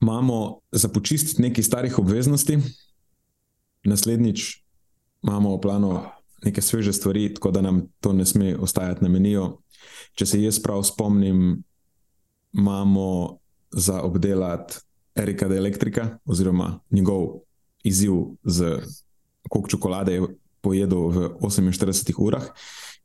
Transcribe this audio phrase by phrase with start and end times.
[0.00, 2.58] Imamo za počistiti nekaj starih obveznosti,
[3.84, 4.64] naslednjič
[5.22, 6.00] imamo v planu
[6.44, 9.58] neke sveže stvari, tako da nam to ne sme ostajati na meniju.
[10.14, 11.62] Če se jaz prav spomnim,
[12.52, 13.38] imamo
[13.70, 14.78] za obdelati
[15.14, 17.40] Erika de Elektrika, oziroma njegov
[17.84, 18.12] izziv,
[18.44, 18.78] z
[19.48, 20.22] koliko čokolade je
[20.60, 22.44] pojedel v 48 urah,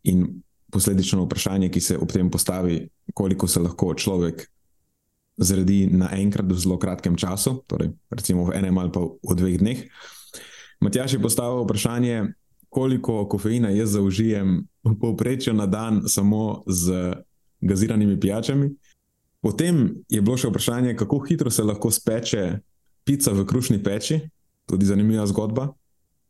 [0.03, 4.47] in posledično vprašanje, ki se ob tem postavi, koliko se lahko človek
[5.37, 9.79] zredi naenkrat v zelo kratkem času, torej recimo v enem ali pa v dveh dneh.
[10.83, 12.33] Matjaš je postavil vprašanje,
[12.69, 17.13] koliko kofeina jaz zaužijem v povprečju na dan samo z
[17.61, 18.73] gaziranimi pijačami.
[19.41, 22.59] Potem je bilo še vprašanje, kako hitro se lahko speče
[23.03, 24.19] pica v krušni peči,
[24.65, 25.69] tudi zanimiva zgodba,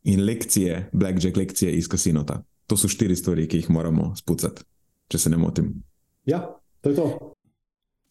[0.04, 2.42] in lekcije, blackjack lekcije iz kasinota.
[2.66, 4.64] To so štiri stvari, ki jih moramo spucati,
[5.08, 5.70] če se ne motim.
[6.26, 6.44] Ja,
[6.80, 7.33] to je to.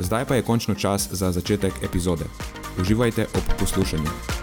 [0.00, 2.24] Zdaj pa je končno čas za začetek epizode.
[2.80, 4.39] Uživajte ob poslušanju.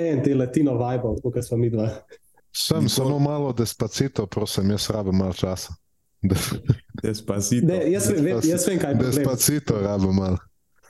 [0.00, 1.88] Fan te latino vibe, kot smo mi dva.
[2.52, 5.74] Sem samo malo despacito, prosim, jaz rabim malo časa.
[7.02, 7.66] Despacito.
[7.66, 9.14] Ne, jaz, vem, vem- jaz vem, kaj je problem.
[9.16, 10.38] Despacito rabim malo.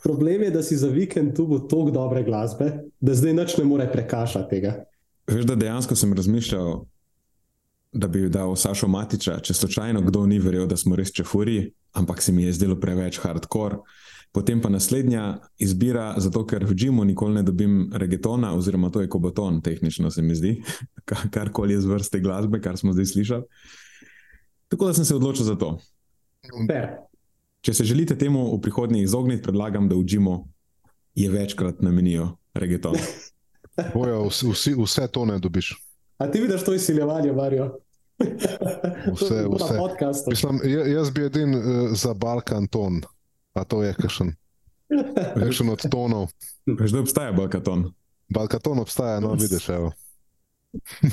[0.02, 3.64] Problem je, da si za vikend tu bo toliko dobre glasbe, da zdaj nič ne
[3.64, 4.72] more prekašati tega.
[5.28, 6.84] Veš, da dejansko sem razmišljal,
[7.92, 12.22] da bi dal Sašo Matiča, če slučajno kdo ni verjel, da smo res čefuri, ampak
[12.22, 13.82] se mi je zdelo preveč hardcore.
[14.32, 19.08] Potem pa naslednja izbira, zato ker v Džimu nikoli ne dobim regetona, oziroma to je
[19.08, 20.62] kobaton, tehnično se mi zdi,
[21.08, 23.42] Ka- karkoli je z vrste glasbe, kar smo zdaj slišali.
[24.68, 25.78] Tako da sem se odločil za to.
[26.68, 26.88] Fair.
[27.60, 30.48] Če se želite temu v prihodnje izogniti, predlagam, da v Džimu
[31.14, 32.94] je večkrat namenijo regeton.
[33.94, 35.74] Bojo, vsi, vse to ne dobiš.
[36.18, 37.72] A ti vidiš to izsiljevanje, Marijo?
[39.12, 39.74] Vse, vse.
[40.30, 43.00] Mislim, ja- jaz bi edin uh, za Balkan ton,
[43.60, 44.32] a to je kakšen,
[45.36, 46.30] kakšen od tonov.
[46.66, 47.90] Veš, da obstaja Balkaton.
[48.28, 49.92] Balkaton obstaja, no vidiš, evo.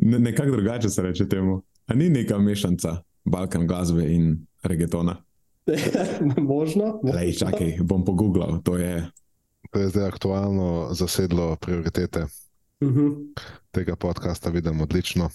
[0.00, 1.62] Ne, nekako drugače se reče temu.
[1.86, 5.16] A ni neka mešanca Balkan glasbe in regetona.
[6.50, 7.00] Možno.
[7.04, 8.62] Lej, čakaj, bom pogooglal.
[8.62, 9.06] To je
[9.70, 12.26] To je zdaj aktualno zasedlo prioritete
[12.82, 13.08] Mhm.
[13.70, 15.30] tega podcasta, vidim odlično.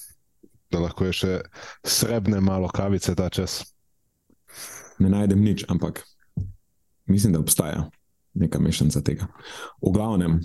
[0.72, 1.42] Da lahko je še
[1.84, 3.74] srebrne malo kavice ta čas.
[5.00, 6.04] Ne najdem nič, ampak
[7.06, 7.90] mislim, da obstaja
[8.34, 9.28] neka mešanca tega.
[9.82, 10.40] V glavnem,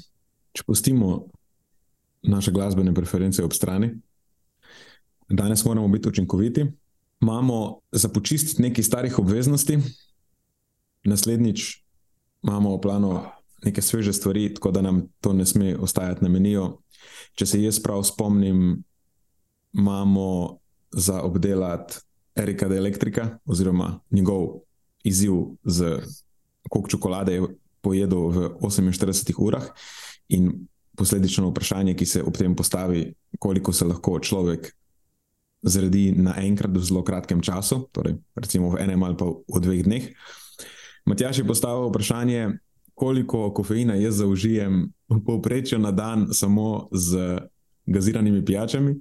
[0.53, 1.27] če pustimo
[2.23, 3.93] naše glasbene preference ob strani,
[5.29, 6.67] danes moramo biti učinkoviti.
[7.23, 9.79] Imamo za počistiti nekaj starih obveznosti,
[11.05, 11.85] naslednjič
[12.43, 13.21] imamo v planu
[13.65, 16.79] neke sveže stvari, tako da nam to ne sme ostajati na meniju.
[17.35, 18.83] Če se jaz prav spomnim,
[19.73, 20.59] imamo
[20.93, 21.97] za obdelati
[22.37, 24.61] Erika de Elektrika, oziroma njegov
[25.05, 25.33] izziv,
[25.65, 26.01] z
[26.71, 27.43] koliko čokolade je
[27.81, 29.69] pojedel v 48 urah,
[30.29, 30.67] in
[30.97, 34.73] posledično vprašanje, ki se ob tem postavi, koliko se lahko človek
[35.63, 40.05] zredi naenkrat v zelo kratkem času, torej recimo v enem ali pa v dveh dneh.
[41.05, 42.59] Matjaš je postavil vprašanje,
[42.95, 47.41] koliko kofeina jaz zaužijem v povprečju na dan samo z
[47.87, 48.95] gaziranimi pijačami.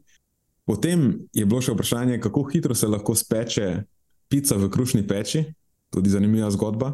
[0.65, 3.83] Potem je bilo še vprašanje, kako hitro se lahko speče
[4.31, 5.43] pica v krušni peči,
[5.93, 6.93] tudi zanimiva zgodba,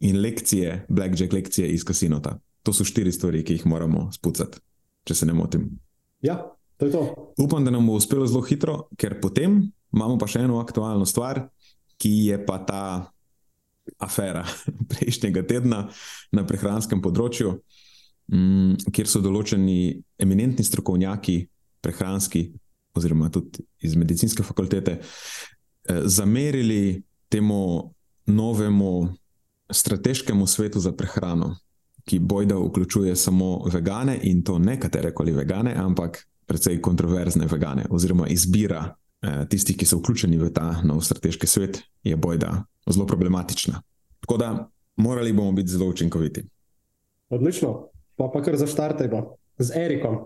[0.00, 2.38] in lekcije, blackjack lekcije iz kasinota.
[2.62, 4.58] To so štiri stvari, ki jih moramo spucati,
[5.06, 5.70] če se ne motim.
[6.20, 6.40] Ja,
[6.76, 7.32] to je to.
[7.38, 9.62] Upam, da nam bo uspelo zelo hitro, ker potem
[9.94, 11.46] imamo pa še eno aktualno stvar,
[11.96, 12.82] ki je pa ta
[14.02, 14.44] afera
[14.90, 15.86] prejšnjega tedna
[16.34, 17.54] na prehranskem področju,
[18.34, 21.38] mm, kjer so določeni eminentni strokovnjaki,
[21.80, 22.48] prehranski,
[22.96, 27.94] oziroma tudi iz medicinske fakultete, eh, zamerili temu
[28.26, 29.08] novemu
[29.70, 31.56] strateškemu svetu za prehrano,
[32.04, 38.28] ki bojda vključuje samo vegane in to ne katerekoli vegane, ampak precej kontroverzne vegane, oziroma
[38.28, 43.82] izbira eh, tistih, ki so vključeni v ta nov strateški svet, je bojda zelo problematična.
[44.20, 46.44] Tako da morali bomo biti zelo učinkoviti.
[47.28, 47.88] Odlično.
[48.16, 50.16] Pa, pa kar zaštartajmo z Erikom,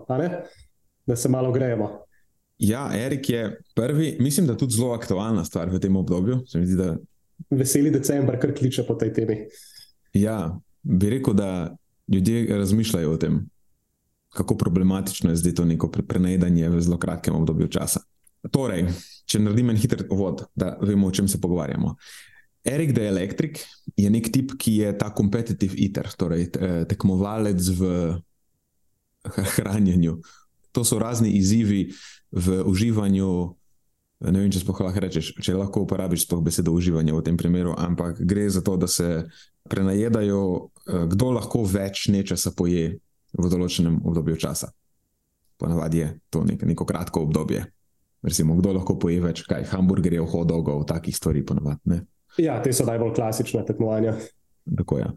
[1.05, 2.05] da se malo grejemo.
[2.61, 6.43] Ja, Erik je prvi, mislim, da tudi zelo aktualna stvar v tem obdobju.
[6.45, 6.95] Zdi, da
[7.49, 9.37] Veseli decembr, kar kliče po tej temi.
[10.13, 11.75] Ja, bi rekel, da
[12.07, 13.39] ljudje razmišljajo o tem,
[14.29, 18.03] kako problematično je zdaj to neko pre- prenajedanje v zelo kratkem obdobju časa.
[18.51, 18.85] Torej,
[19.25, 21.95] če naredim en hiter uvod, da vemo, o čem se pogovarjamo.
[22.63, 23.65] Erik the Electric
[23.97, 27.91] je nek tip, ki je ta competitive eater, torej eh, tekmovalec v
[29.57, 30.19] hranjenju.
[30.71, 31.89] To so razni izzivi
[32.31, 33.55] v uživanju.
[34.21, 38.21] Ne vem, če lahko rečeš, če lahko uporabiš sploh besedo uživanje v tem primeru, ampak
[38.21, 39.25] gre za to, da se
[39.65, 42.99] prenajedajo, eh, kdo lahko več nečesa poje
[43.33, 44.69] v določenem obdobju časa.
[45.57, 47.65] Ponavadi je to nek, neko kratko obdobje.
[48.21, 51.81] Recimo, kdo lahko poje več, kaj hamburgerjev, hodogov, takih stvari, ponavadi.
[51.89, 52.03] Ne?
[52.37, 54.13] Ja, te so najbolj klasične tekmovanja.
[54.77, 55.07] Tako je.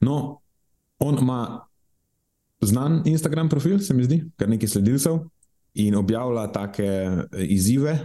[0.00, 0.40] No,
[0.98, 1.68] on ima
[2.64, 5.20] znan Instagram profil, se mi zdi, kar nekaj sledilcev
[5.78, 7.98] in objavlja take eh, izzive,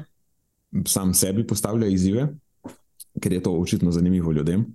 [0.88, 2.28] sam sebi postavlja izzive,
[3.22, 4.66] ker je to očitno zanimivo ljudem.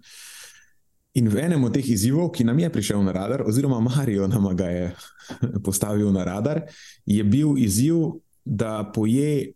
[1.19, 4.51] In v enem od teh izzivov, ki nam je prišel na radar, oziroma Marijo nam
[4.57, 4.97] ga je
[5.67, 6.63] postavil na radar,
[7.07, 8.19] je bil izziv,
[8.49, 9.53] da poje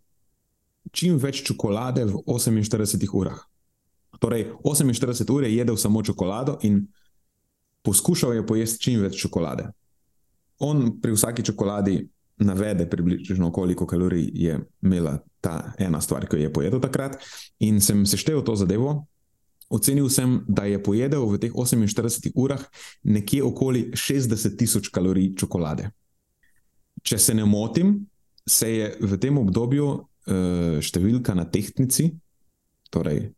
[0.92, 3.38] čim več čokolade v 48 urah.
[4.20, 6.84] Torej, 48 ur je jedel samo čokolado in
[7.82, 9.70] poskušal je pojesti čim več čokolade.
[10.60, 12.02] On pri vsaki čokoladi
[12.44, 17.18] navede približno, koliko kalorij je imela ta ena stvar, ki jo je pojedel takrat,
[17.58, 19.06] in sem seštevil to zadevo.
[19.72, 22.60] Ocenil sem, da je pojedel v teh 48 urah
[23.02, 25.88] nekje okoli 60 tisoč kalorij čokolade.
[27.02, 28.02] Če se ne motim,
[28.46, 32.10] se je v tem obdobju uh, številka na tehtnici,
[32.92, 33.32] torej,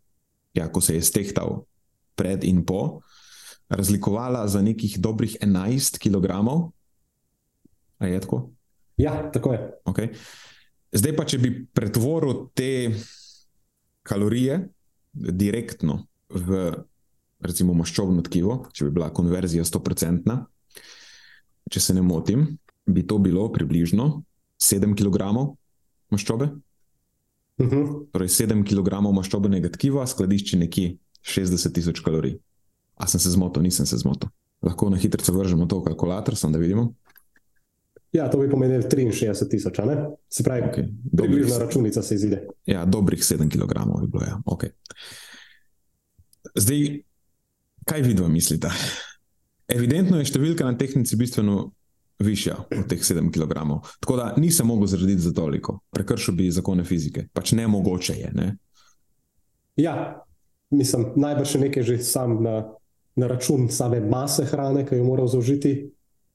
[0.55, 1.62] ja, ko se je stehtal
[2.19, 3.01] pred in po,
[3.71, 6.43] razlikovala za nekih dobrih 11 kg.
[8.01, 8.51] Je tako?
[8.96, 9.61] Ja, tako je.
[9.91, 10.11] Okay.
[10.94, 12.94] Zdaj pa, če bi pretvoril te
[14.06, 14.61] kalorije
[15.12, 16.70] direktno v
[17.44, 20.37] recimo maščobno tkivo, če bi bila konverzija 100%,
[21.70, 22.46] če se ne motim,
[22.87, 24.23] bi to bilo približno
[24.61, 25.32] 7 kg
[26.12, 26.50] maščobe.
[27.58, 28.06] Uh -huh.
[28.12, 32.38] Torej 7 kg maščobnega tkiva skladišči nekje 60 tisoč kalorij.
[32.96, 34.29] A sem se zmotil, nisem se zmotil.
[34.62, 36.94] Lahko na hitro vržemo to v kalkulator, samo da vidimo.
[38.14, 39.96] Ja, to bi pomenilo 63 tisoč, ne?
[40.31, 40.87] Se pravi, Okay.
[41.16, 42.46] približna računica se izide.
[42.66, 44.25] ja, dobrih 7 kg bi bilo.
[44.25, 44.38] Ja.
[44.46, 44.70] Okay.
[46.55, 47.02] Zdaj,
[47.84, 48.70] kaj vidva mislite?
[49.69, 51.72] Evidentno je številka na tehnici bistveno
[52.22, 53.55] višja od teh 7 kg.
[54.00, 57.27] Tako da nisem mogel zrediti za toliko, prekršil bi zakone fizike.
[57.32, 58.31] Pač ne mogoče je.
[58.34, 58.56] Ne?
[59.77, 60.22] Ja,
[60.70, 62.60] mislim, najbrž je nekaj že sam na,
[63.17, 65.91] na račun same mase hrane, ki jo mora zaužiti.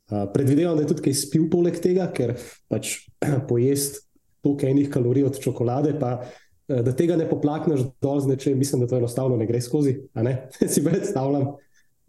[0.09, 2.33] Predvidevam, da je tudi kaj spil poleg tega, ker
[2.71, 2.95] pač
[3.49, 4.09] pojesti
[4.41, 8.81] toliko enih kalorij od čokolade, pa eh, da tega ne poplakneš dol z nečem, mislim,
[8.81, 9.99] da to enostavno ne gre skozi.
[10.15, 10.49] Ne?
[10.73, 11.55] si predstavljam.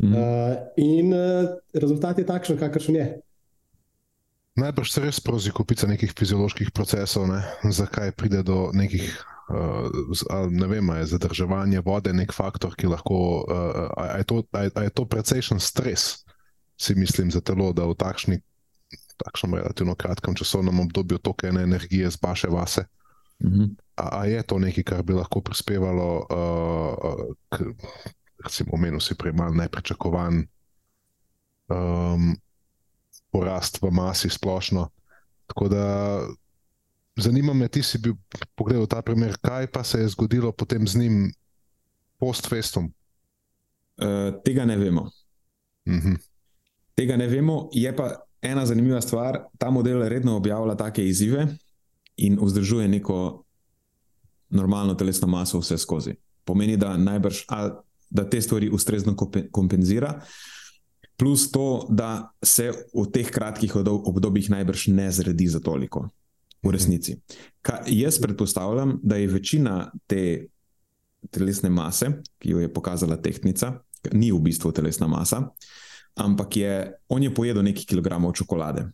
[0.03, 0.15] Mhm.
[0.15, 3.09] Uh, in uh, rezultat je takšen, kakršen je.
[4.57, 7.43] Najbrž se res prozi kupica nekih fizioloških procesov, ne?
[7.69, 9.05] zakaj pride do nekih,
[9.53, 14.41] uh, ne vem, je zadrževanje vode nek faktor, ki lahko, uh, a, a, je to,
[14.57, 16.25] a, a je to precejšen stres,
[16.81, 18.41] si mislim, za telo, da v takšni,
[19.21, 22.87] takšnem relativno kratkem časovnem obdobju toliko ene energije zbaše vase.
[23.45, 23.77] Mhm.
[23.97, 27.69] A, a je to nekaj, kar bi lahko prispevalo uh, k,
[28.45, 30.41] recimo, omenil si prej malo nepričakovan
[31.69, 32.33] um,
[33.29, 34.89] porast v masi splošno.
[35.53, 35.85] Tako da
[37.17, 38.17] zanima me, ti si bil
[38.57, 41.17] pogledal ta primer, kaj pa se je zgodilo potem z njim
[42.17, 42.89] post-festum.
[44.01, 45.11] Uh, tega ne vemo.
[45.89, 46.30] Mhm.
[47.01, 48.11] Tega ne vemo, je pa
[48.45, 49.39] ena zanimiva stvar.
[49.59, 51.47] Ta model redno objavlja take izzive
[52.21, 53.45] in vzdržuje neko
[54.51, 56.13] normalno telesno maso vse skozi.
[56.45, 57.71] Pomeni, da najbrž, a,
[58.11, 60.21] da te stvari ustrezno kompe- kompenzira.
[61.17, 66.09] plus to, da se v teh kratkih obdobjih najbrž ne zredi za toliko,
[66.63, 67.19] v resnici.
[67.63, 70.47] Ka, jaz predpostavljam, da je večina te
[71.31, 73.73] telesne mase, ki jo je pokazala tehnica,
[74.13, 75.51] ni v bistvu telesna masa,
[76.17, 78.87] ampak je, on je pojedel nekaj kilogramov čokolade.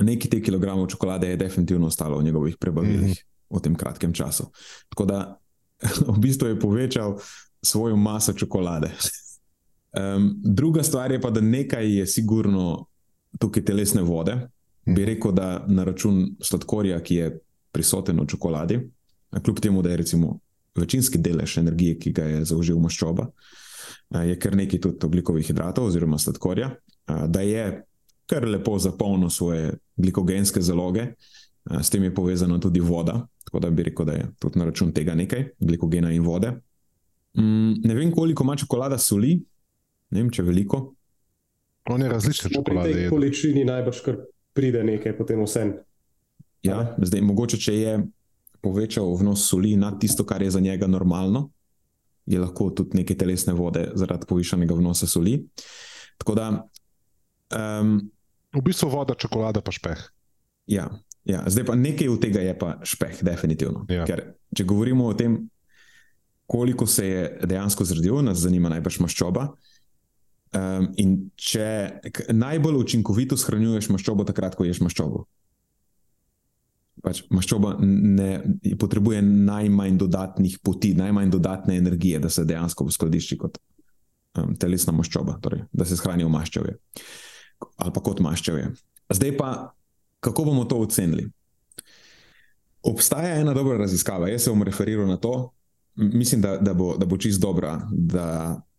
[0.00, 3.58] Nekaj teh kilogramov čokolade je definitivno ostalo v njegovih prebavilih mm -hmm.
[3.58, 4.50] v tem kratkem času.
[4.88, 5.38] Tako da
[6.14, 7.18] v bistvu je povečal
[7.62, 8.90] svojo maso čokolade.
[9.92, 12.86] Um, druga stvar je pa, da nekaj je sigurno
[13.38, 14.48] tukaj telesne vode.
[14.86, 17.40] Bi rekel, da na račun sladkorja, ki je
[17.72, 18.80] prisoten v čokoladi,
[19.42, 20.38] kljub temu, da je recimo
[20.74, 23.32] večinski delež energije, ki ga je zaužil maščoba, a,
[24.22, 26.70] je kar nekaj tudi oglikovih hidratov oziroma sladkorja,
[27.06, 27.84] a, da je
[28.26, 31.08] kar lepo zapolnil svoje glikogenske zaloge,
[31.64, 34.64] a, s tem je povezana tudi voda, tako da bi rekel, da je tudi na
[34.64, 36.52] račun tega nekaj, glikogena in vode.
[37.34, 39.36] Mm, ne vem, koliko ima čokolada soli,
[40.10, 40.94] ne vem, če veliko.
[41.86, 42.88] On je različne No, pri čokolade.
[42.88, 43.10] tej jedel.
[43.10, 44.16] količini najbrž kar
[44.52, 45.72] pride nekaj potem vsem.
[46.62, 47.92] Ja, zdaj, mogoče, če je
[48.60, 51.48] povečal vnos soli nad tisto, kar je za njega normalno,
[52.26, 55.38] je lahko tudi nekaj telesne vode zaradi povišanega vnosa soli.
[56.20, 56.48] Tako da,
[57.80, 58.10] um,
[58.50, 60.00] V bistvu voda, čokolada pa špeh.
[60.66, 60.90] ja,
[61.24, 63.84] ja, zdaj pa nekaj od tega je pa špeh, definitivno.
[63.88, 64.04] Ja.
[64.06, 65.50] Ker, če govorimo o tem,
[66.50, 69.52] koliko se je dejansko zredil, nas zanima najbrž maščoba.
[70.50, 72.00] Um, in če
[72.34, 75.28] najbolj učinkovito shranjuješ maščobo, takrat, ko ješ maščobo.
[77.00, 78.30] Pač maščoba ne,
[78.76, 83.56] potrebuje najmanj dodatnih poti, najmanj dodatne energije, da se dejansko uskladišči kot
[84.36, 86.76] um, telesna maščoba, torej, da se shrani v maščevje
[87.76, 88.70] ali pa kot maščevje.
[89.12, 89.50] Zdaj pa,
[90.24, 91.26] kako bomo to ocenili?
[92.82, 95.50] Obstaja ena dobra raziskava, jaz se bom referiral na to,
[96.00, 98.26] mislim, da, da, bo, bo čist dobra, da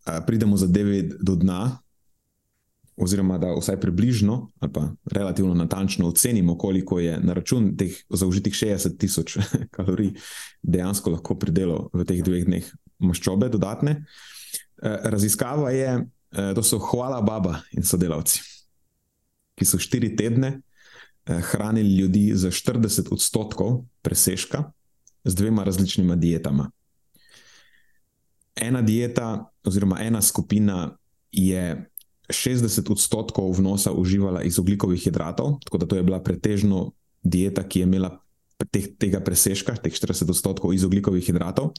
[0.05, 1.77] a, pridemo zadevi do dna,
[3.01, 8.53] oziroma da vsaj približno ali pa relativno natančno ocenimo, koliko je na račun teh zaužitih
[8.53, 9.37] 60 tisoč
[9.75, 10.13] kalorij
[10.63, 12.67] dejansko lahko pridelo v teh dveh dneh
[13.01, 13.91] maščobe dodatne.
[13.91, 18.43] E, Raziskava je, e, to so Hvala Baba in sodelavci,
[19.57, 20.59] ki so štiri tedne
[21.25, 24.71] eh, hranili ljudi za 40 odstotkov presežka
[25.23, 26.69] z dvema različnima dietama.
[28.55, 30.97] Ena dieta, oziroma ena skupina,
[31.31, 31.90] je
[32.31, 36.91] 60 odstotkov vnosa uživala iz oglikovih hidratov, tako da to je bila pretežno
[37.23, 38.11] dieta, ki je imela
[38.71, 41.73] teh, tega presežka, teh 40 odstotkov iz oglikovih hidratov.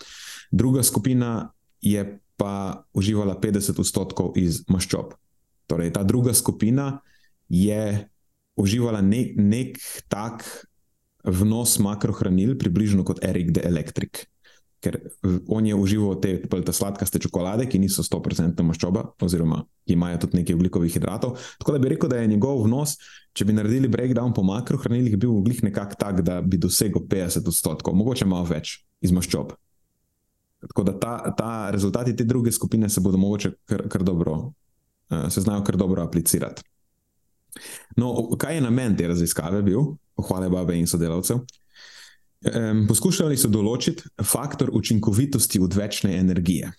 [0.51, 5.15] Druga skupina je pa uživala 50 odstotkov iz maščob.
[5.71, 7.01] Torej, ta druga skupina
[7.49, 8.09] je
[8.59, 9.79] uživala nek, nek
[10.11, 10.45] tak
[11.23, 14.27] vnos makrohranil, približno kot Erik the Electric.
[14.83, 14.99] Ker
[15.47, 20.41] on je užival te, te sladkaste čokolade, ki niso 100% maščoba, oziroma ki imajo tudi
[20.41, 21.37] nekaj oglikovih hidratov.
[21.59, 22.97] Tako da bi rekel, da je njegov vnos,
[23.33, 27.95] če bi naredili breakdown po makrohranilih, bil glih nekako tak, da bi dosegel 50 odstotkov,
[27.99, 29.55] mogoče malo več iz maščob.
[30.67, 34.53] Tako da ta, ta rezultati te druge skupine se bodo mogoče kar, kar dobro,
[35.11, 36.63] eh, se znajo kar dobro aplicirati.
[37.97, 41.43] No, kaj je namen te raziskave bil, pohvale Babe in sodelavcev?
[42.43, 46.73] Um, poskušali so določiti faktor učinkovitosti odvečne energije.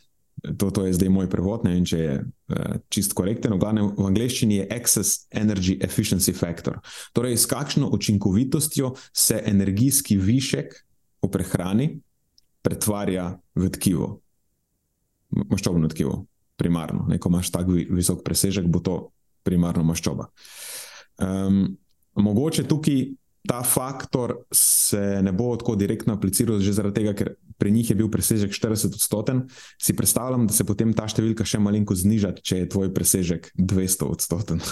[0.60, 3.54] To, to je zdaj moj prevod, ne vem, če je uh, čist korekten.
[3.56, 6.82] V, glavnem, v angleščini je Excess Energy Efficiency Factor.
[7.16, 10.76] Torej, s kakšno učinkovitostjo se energijski višek
[11.24, 11.88] v prehrani
[12.64, 14.10] pretvarja v tkivo,
[15.32, 16.26] maščobno tkivo,
[16.60, 17.08] primarno.
[17.08, 19.00] Ne, ko imaš tako vi- visok presežek, bo to
[19.48, 20.28] primarno maščoba.
[21.24, 21.78] Um,
[22.20, 23.14] mogoče tukaj
[23.48, 27.96] ta faktor se ne bo tako direktno apliciral, že zaradi tega, ker pri njih je
[27.96, 29.44] bil presežek 40 odstoten.
[29.82, 34.08] Si predstavljam, da se potem ta številka še malenko zniža, če je tvoj presežek 200
[34.08, 34.64] odstoten.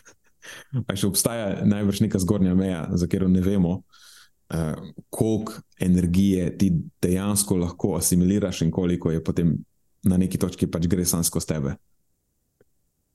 [0.86, 4.76] Pa še obstaja najbrž neka zgornja meja, za katero ne vemo, uh,
[5.08, 6.70] koliko energije ti
[7.02, 9.56] dejansko lahko asimiliraš in koliko je potem
[10.04, 11.76] na neki točki pač gre sam skozi tebe.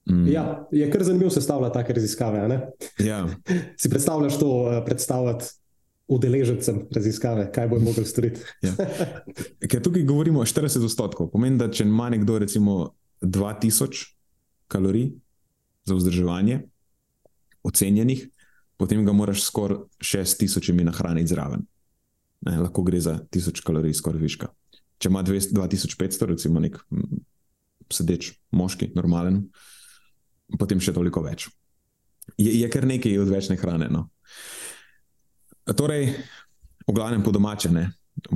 [0.09, 2.71] Mm, Ja, je kar zanimivo sestavljati take raziskave.
[2.99, 3.27] ja.
[3.81, 5.45] Si predstavljaš to eh, predstavljati
[6.07, 8.41] udeležencem raziskave, kaj bo mogel storiti?
[8.65, 8.73] Ja.
[9.69, 14.05] Ker tukaj govorimo o 40 odstotkov, pomeni, da če ima nekdo recimo 2000
[14.67, 15.11] kalorij
[15.85, 16.61] za vzdrževanje,
[17.63, 18.29] ocenjenih,
[18.77, 21.65] potem ga moraš skoraj 6000 nahraniti zraven.
[22.41, 24.47] Ne, lahko gre za 1000 kalorij, skoraj viška.
[24.97, 26.77] Če ima 200 2500, recimo nek
[27.91, 29.43] sedeč moški, normalen,
[30.57, 31.49] potem še toliko več.
[32.37, 33.89] Je, je kar nekaj odvečne hrane.
[33.91, 34.07] No.
[35.69, 36.13] Torej,
[36.87, 37.89] v glavnem po domače, ne.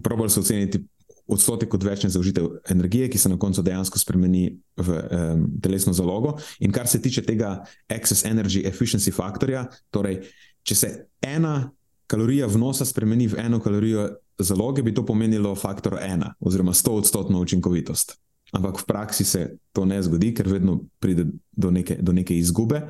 [0.04, 0.82] Probali so oceniti
[1.28, 6.36] odstotek odvečne zaužitev energije, ki se na koncu dejansko spremeni v um, telesno zalogo.
[6.60, 10.20] In kar se tiče tega excess energy efficiency faktorja, torej,
[10.64, 10.92] če se
[11.22, 11.72] ena
[12.08, 17.40] kalorija vnosa spremeni v eno kalorijo zaloge, bi to pomenilo faktor ena, oziroma 100 odstotno
[17.40, 18.18] učinkovitost.
[18.54, 22.84] Ampak v praksi se to ne zgodi, ker vedno pride do neke, do neke izgube.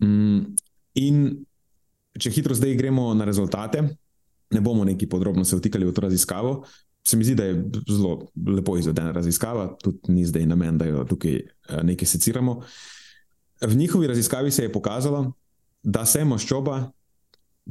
[0.00, 0.56] Mm,
[0.96, 1.22] in
[2.16, 3.84] če hitro zdaj gremo na rezultate,
[4.50, 6.52] ne bomo neki podrobno se vtikali v to raziskavo.
[7.06, 7.58] Se mi zdi, da je
[7.90, 12.62] zelo lepo izvedena raziskava, tudi ni zdaj namen, da jo tukaj eh, nekaj seciramo.
[13.60, 15.32] V njihovi raziskavi se je pokazalo,
[15.82, 16.90] da se maščoba,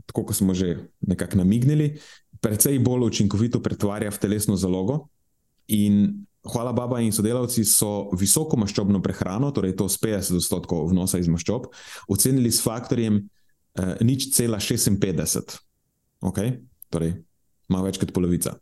[0.06, 1.98] tako kot smo že nekako namignili,
[2.42, 5.08] precej bolj učinkovito pretvarja v telesno zalogo.
[5.68, 11.20] In hvala baba in sodelavci so visoko maščobno prehrano, torej to s 50 odstotkov vnosa
[11.22, 11.70] iz maščob,
[12.12, 15.58] ocenili s faktorjem eh, nič cela 56.
[16.26, 16.60] Okay?
[16.94, 17.18] Torej,
[17.70, 18.56] malo več kot polovica.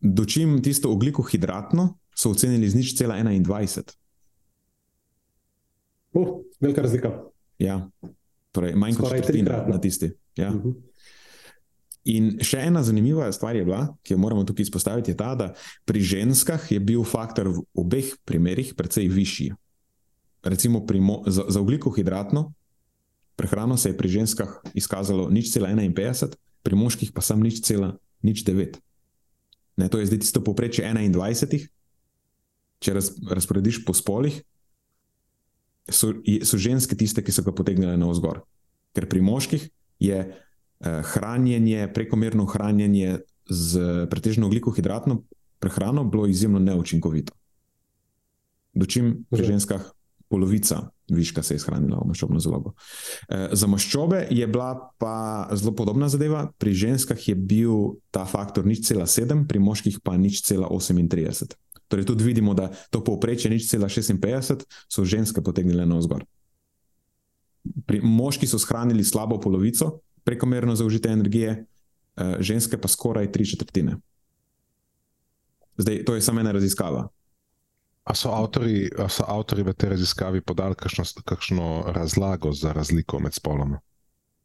[0.00, 3.96] Dočim tisto ogljikohidratno so ocenili z nič cela 21.
[6.16, 7.12] Uh, velika razlika.
[7.60, 7.80] Ja,
[8.52, 9.74] torej manj kot Skoraj četrtina trikratno.
[9.74, 10.10] na tisti.
[10.36, 10.50] Ja.
[10.52, 10.74] Uh -huh.
[12.06, 15.48] In še ena zanimiva stvar je bila, ki jo moramo tukaj izpostaviti, je ta, da
[15.88, 19.50] pri ženskah je bil faktor v obeh primerih precej višji.
[20.46, 22.52] Recimo mo, za, za ugljikohidratno
[23.36, 27.98] prehrano se je pri ženskah izkazalo nič cela 51, pri moških pa sam nič cela
[28.22, 28.78] nič 9.
[29.76, 31.66] Ne, to je zdaj tisto povprečje 21,
[32.80, 34.40] če raz, razporediš po spolih,
[35.90, 36.14] so,
[36.46, 38.46] so ženske tiste, ki so ga potegnile na vzgor.
[38.96, 39.68] Ker pri moških
[40.00, 40.22] je
[40.84, 43.18] hranjenje, prekomerno hranjenje
[43.48, 45.22] z pretežno ugljikohidratno
[45.58, 47.32] prehrano bilo izjemno neučinkovito.
[48.74, 49.44] Dočim pri Že.
[49.44, 49.82] ženskah
[50.28, 52.74] polovica viška se je shranila v maščobno zalogo.
[53.28, 56.50] Eh, Za maščobe je bila pa zelo podobna zadeva.
[56.58, 61.54] Pri ženskah je bil ta faktor nič cela 7, pri moških pa nič cela 38.
[61.88, 66.26] Torej, tudi vidimo, da to povprečje nič cela 56 so ženske potegnile na vzgor.
[67.86, 71.50] Pri moški so shranili slabo polovico prekomerno zaužite energije,
[72.16, 73.96] eh, ženske pa skoraj tri četrtine.
[75.78, 77.08] Zdaj, to je samo ena raziskava.
[78.04, 83.18] A so avtori, a so avtori v tej raziskavi podali kakšno, kakšno razlago za razliko
[83.18, 83.80] med spoloma?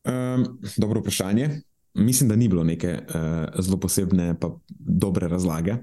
[0.04, 1.62] Um, dobro vprašanje.
[1.94, 5.78] Mislim, da ni bilo neke uh, zelo posebne, pa dobre razlage.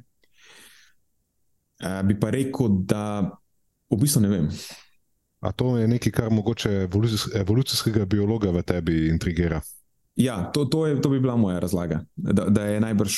[1.78, 3.30] Uh, bi pa rekel, da
[3.90, 4.50] v bistvu ne vem.
[5.40, 9.62] A to je nekaj, kar mogoče evolucijs- evolucijskega biologa v tebi intrigira?
[10.18, 12.02] Ja, to, to, je, to bi bila moja razlaga.
[12.16, 13.16] Da, da je najbrž,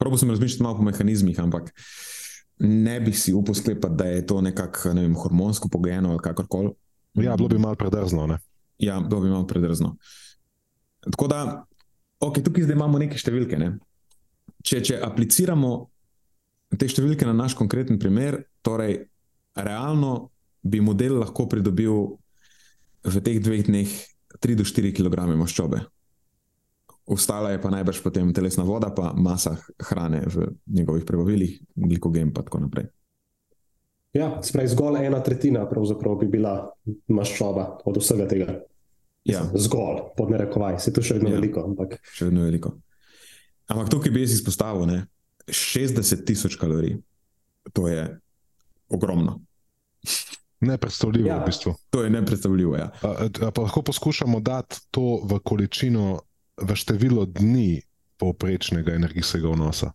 [0.00, 1.72] probo sem razmišljati malo po mehanizmih, ampak
[2.58, 6.70] ne bi si upal sklepati, da je to nekako ne vem, hormonsko pogojeno ali kakorkoli.
[7.14, 8.26] Ja, bilo bi malo predrzno.
[8.26, 8.38] Ne?
[8.78, 9.96] Ja, bilo bi malo predrzno.
[11.10, 11.64] Tako da,
[12.20, 13.58] okay, tukaj zdaj imamo neke številke.
[13.60, 13.74] Ne?
[14.64, 15.72] Če, če apliciramo
[16.78, 19.04] te številke na naš konkreten primer, torej
[19.56, 20.30] realno
[20.64, 22.16] bi model lahko pridobil
[23.06, 23.92] v teh dveh dneh
[24.40, 25.84] 3 do 4 kg maščobe.
[27.06, 32.34] Ostala je pa najbrž potem telesna voda, pa masa hrane v njegovih prebavilih, glikogen in
[32.34, 32.86] tako naprej.
[34.12, 36.70] Ja, spravi zgolj ena tretjina pravzaprav bi bila
[37.08, 38.46] maščoba od vsega tega.
[39.24, 41.34] Ja, Zgolj, pod narekovaj, se to še vedno Ja.
[41.34, 42.70] veliko, ampak še vedno veliko.
[43.66, 45.00] Ampak tukaj bi jaz izpostavil ne,
[45.46, 46.96] 60 tisoč kalorij.
[47.72, 48.06] To je
[48.88, 49.40] ogromno.
[50.60, 51.38] Nepredstavljivo Ja.
[51.42, 51.74] v bistvu.
[51.90, 52.76] To je nepredstavljivo.
[52.76, 52.90] Ja.
[53.02, 53.08] A,
[53.42, 56.20] a pa lahko poskušamo dati to v količino,
[56.58, 57.82] v število dni
[58.16, 59.92] povprečnega energijskega vnosa,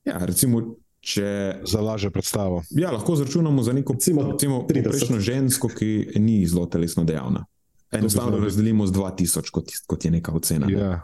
[0.00, 0.62] Ja, recimo,
[0.98, 1.26] če
[1.62, 2.62] za lažjo predstavo.
[2.70, 4.82] ja, lahko zračunamo za neko Recimo recimo, 30.
[4.82, 7.44] povprečno žensko, ki ni zelo telesno dejavna.
[7.90, 10.66] Enostavno razdelimo z 2000, kot, kot je neka ocena.
[10.70, 11.00] Ja.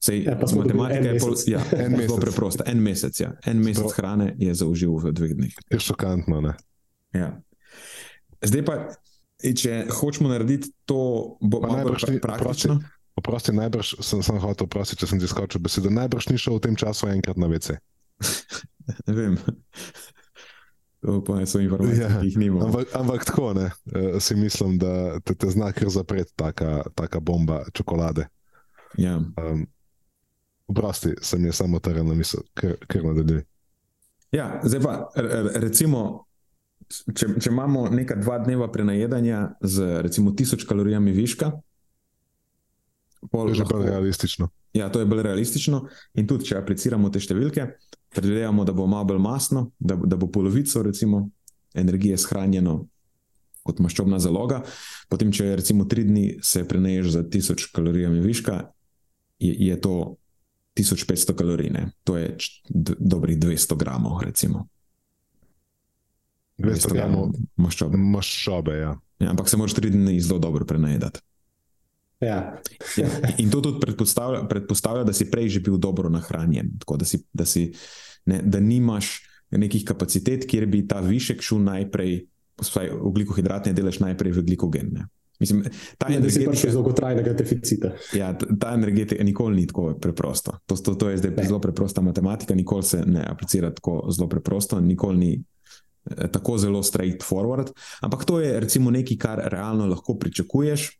[0.00, 1.60] Sej, Ja, matematika je pol, ja,
[2.00, 2.64] zelo preprosta.
[2.66, 3.32] En mesec, ja.
[3.44, 3.92] en mesec Prav.
[3.92, 5.54] hrane je zaužil v dveh dneh.
[5.68, 6.40] Je šokantno.
[6.40, 6.54] Ne?
[7.12, 7.38] Ja.
[8.40, 8.74] Zdaj pa,
[9.38, 10.98] če hočemo narediti to,
[11.40, 12.78] bo Pa malo bolj pra- praktično.
[13.18, 15.90] Oprosti, najbrž sem, sem hotel oprostiti, če sem ti skočil besedo.
[15.90, 17.78] Najbrž ni šel v tem času enkrat na WC.
[19.04, 19.34] Ne vem.
[21.04, 22.66] To pa so informacije, Ja, ki jih nimamo.
[22.66, 27.20] Ampak, ampak tako ne, uh, si mislim, da te, te zna kar zapreti taka, taka
[27.20, 28.26] bomba čokolade.
[28.96, 29.16] Ja.
[29.16, 29.66] Um,
[30.68, 33.44] Oprosti, sem je samo teren na misel, ker, ker nadaljuj.
[34.32, 34.92] Ja, zdaj pa
[35.56, 36.26] recimo,
[36.88, 41.52] če, če imamo neka dva dneva prenajedanja z recimo tisoč kalorijami viška,
[43.28, 44.48] To pol je že lahko, bolj realistično.
[44.72, 45.82] ja, to je bolj realistično.
[46.14, 47.66] In tudi, če apliciramo te številke,
[48.14, 51.28] predvidevamo, da bo malo bolj masno, da, da bo polovico recimo,
[51.76, 52.80] energije shranjeno
[53.68, 54.62] kot maščobna zaloga.
[55.12, 58.62] Potem, če recimo tri dni se preneješ za tisoč kalorijami viška,
[59.38, 60.16] je, je to
[60.78, 61.90] 1500 kalorij, ne.
[62.04, 62.36] to je
[62.98, 64.68] dobrih 200 gramov, recimo.
[66.58, 67.98] 200 gramov maščobe.
[67.98, 68.78] maščobe.
[68.78, 68.96] Ja.
[69.18, 71.20] Ja, ampak se moraš tri dni zelo dobro prenajedati.
[72.20, 72.58] Ja.
[72.96, 73.06] Ja,
[73.38, 77.22] in to tudi predpostavlja, predpostavlja, da si prej že bil dobro nahranjen, tako da, si,
[77.32, 77.72] da, si,
[78.26, 82.26] ne, da nimaš nekih kapacitet, kjer bi ta višek šel najprej,
[82.58, 84.90] vsaj ugljikohidratne delež najprej v glikogen.
[84.92, 85.06] Ne.
[85.40, 85.62] Mislim,
[85.98, 87.92] ta Ne, da si prišel iz energetika, dolgotrajnega deficita.
[88.12, 90.58] ja, ta energetika nikoli ni tako preprosta.
[90.66, 91.44] To, to, to je zdaj Ne.
[91.46, 96.82] zelo preprosta matematika, nikoli se ne aplicira tako zelo preprosto, nikoli ni eh, tako zelo
[96.82, 97.70] straightforward.
[98.02, 100.97] Ampak to je recimo nekaj, kar realno lahko pričakuješ,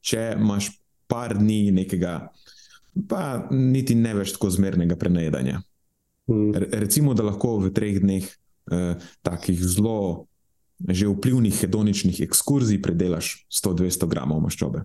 [0.00, 0.70] če imaš
[1.10, 2.30] par dni nekega,
[3.08, 5.60] pa niti ne več tako zmernega prenajedanja.
[6.30, 6.50] Mm.
[6.54, 10.26] Re- Recimo, da lahko v treh dneh eh, takih zelo
[10.88, 14.84] že vplivnih hedoničnih ekskurzij predelaš 100-200 gramov maščobe.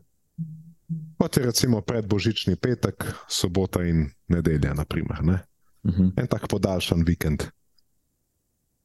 [1.16, 4.74] Kot je recimo predbožični petek, sobota in nedelja.
[4.76, 5.40] Naprimer, ne?
[5.84, 6.12] Uh -huh.
[6.20, 7.48] En tak podaljšan vikend.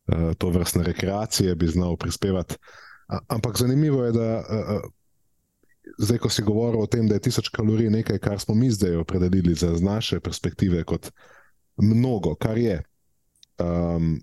[0.06, 2.54] Uh, to vrstne rekreacije bi znal prispevati.
[3.28, 4.90] Ampak zanimivo je, da uh,
[5.98, 8.96] zdaj, ko si govoril o tem, da je tisoč kalorij nekaj, kar smo mi zdaj
[8.96, 11.10] opredelili za naše perspektive kot
[11.76, 12.82] mnogo, kar je.
[13.58, 14.20] Um,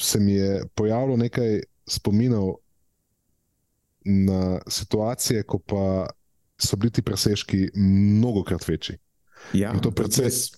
[0.00, 2.54] se mi je pojavilo nekaj spominov
[4.04, 6.06] na situacije, ko pa
[6.58, 8.96] so bili ti presežki mnogokrat večji.
[9.52, 10.56] Ja, In to precej-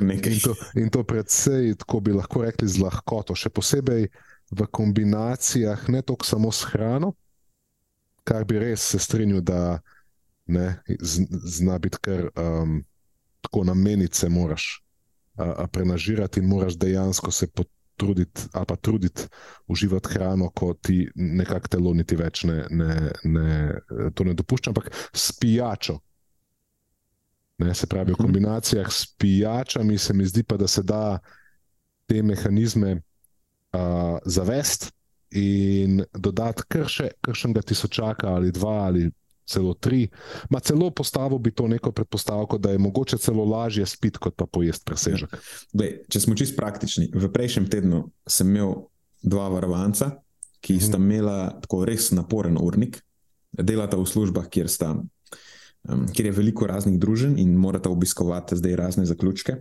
[0.00, 0.32] nekaj.
[0.32, 4.06] In to, in to predvsej, tako bi lahko rekli, z lahkoto, še posebej
[4.52, 7.14] v kombinacijah, ne toliko samo s hrano,
[8.24, 9.80] kar bi res se strinjal, da
[10.46, 11.26] ne, z-
[11.58, 12.84] zna biti kar um,
[13.40, 14.82] tako na menice, moraš
[15.36, 19.22] a, a prenažirati in moraš dejansko se potruditi, ali pa truditi
[19.66, 23.74] uživati hrano, ko ti nekako telo niti več ne, ne, ne,
[24.14, 25.98] to ne dopušča, ampak s pijačo.
[27.58, 28.22] Ne, se pravi, v Mhm.
[28.22, 31.18] kombinacijah s pijačami se mi zdi pa, da se da
[32.06, 34.90] te mehanizme uh, zavesti
[35.38, 39.10] in dodati kar še kakšnega tisočaka ali dva ali
[39.52, 40.06] celo tri.
[40.50, 44.46] Ma celo postavil bi to neko predpostavko, da je mogoče celo lažje spiti, kot pa
[44.46, 45.36] pojesti presežek.
[45.72, 48.86] Glej, če smo čist praktični, v prejšnjem tednu sem imel
[49.22, 50.12] dva varovanca,
[50.62, 53.00] ki sta imela tako res naporen urnik,
[53.52, 58.78] delata v službah, kjer, sta, um, kjer je veliko raznih družin in morata obiskovati zdaj
[58.78, 59.58] razne zaključke.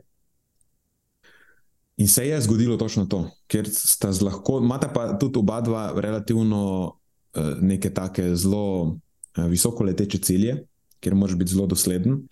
[2.01, 5.83] In se je zgodilo točno to, ker sta z lahko, imata pa tudi oba dva
[5.95, 10.55] relativno uh, neke take zelo uh, visoko leteče cilje,
[10.99, 12.23] kjer moraš biti zelo dosleden.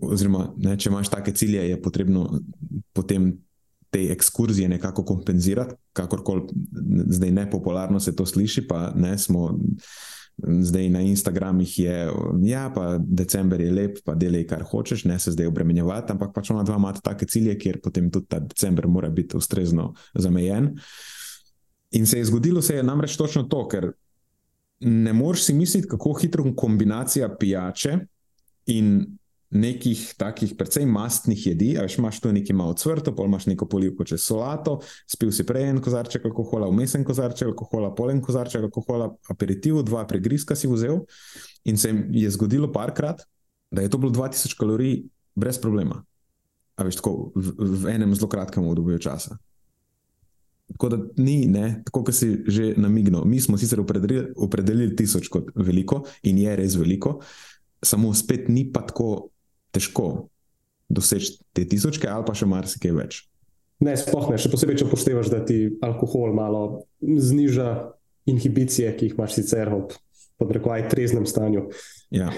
[0.00, 2.24] Oziroma, ne, če imaš take cilje, je potrebno
[2.96, 3.34] potem
[3.90, 6.48] te ekskurzije nekako kompenzirati, kakorkoli
[7.18, 9.58] zdaj nepopularno se to sliši, pa ne smo.
[10.40, 11.96] Zdaj na Instagramih je,
[12.42, 16.50] ja, pa december je lep, pa delaj, kar hočeš, ne se zdaj obremenjevati, ampak pač
[16.50, 20.72] ona dva imata take cilje, kjer potem tudi ta december mora biti ustrezno zamejen.
[21.98, 23.90] In se je zgodilo, se je namreč točno to, ker
[24.80, 27.98] ne moreš si misliti, kako hitro kombinacija pijače
[28.66, 29.06] in
[29.50, 33.66] nekih takih precej mastnih jedi, a veš, imaš tu nekaj malo cvrto, pol imaš neko
[33.66, 34.78] polivko čez solato,
[35.10, 40.54] spil si prej en kozarček alkohola, vmesen kozarček alkohola, polen kozarček alkohola, aperitiv, dva pregrizka
[40.54, 41.02] si vzel
[41.66, 43.26] in se je zgodilo parkrat,
[43.70, 45.02] da je to bilo 2000 kalorij
[45.34, 45.98] brez problema.
[46.78, 49.36] A veš, tako v, v enem zelo kratkem obdobju časa.
[50.70, 53.24] Tako da ni, ne, tako kot si že namignil.
[53.26, 57.18] Mi smo sicer opredelili, opredelili tisoč kot veliko in je res veliko,
[57.82, 59.30] samo spet ni pa tako
[59.74, 60.28] težko
[60.90, 63.22] doseči te tisočke ali pa še marsikaj več.
[63.80, 67.70] Ne, sploh ne, še posebej, če upoštevaš, da ti alkohol malo zniža
[68.28, 69.86] inhibicije, ki jih imaš sicer v
[70.40, 71.70] podrekvaj treznem stanju.
[72.12, 72.28] Ja,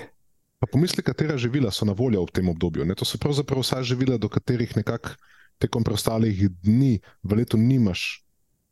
[0.62, 2.84] Pa pomisli, katera živila so na voljo v tem obdobju.
[2.86, 2.94] Ne?
[2.94, 5.16] To so pravzaprav vsa živila, do katerih nekako
[5.58, 8.22] tekom preostalih dni v letu nimaš.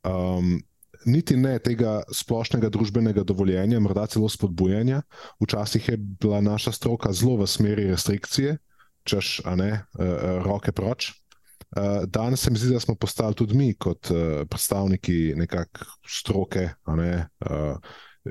[0.07, 0.63] Um,
[1.07, 5.03] Niti ne tega splošnega družbenega dovoljenja, morda celo spodbujanja.
[5.41, 8.59] Včasih je bila naša stroka zelo v smeri restrikcije,
[9.09, 11.13] češ, a ne, uh, roke proč.
[11.71, 14.11] Uh, danes se mi zdi, da smo postali tudi mi, kot
[14.51, 17.13] predstavniki nekakšne stroke, a ne,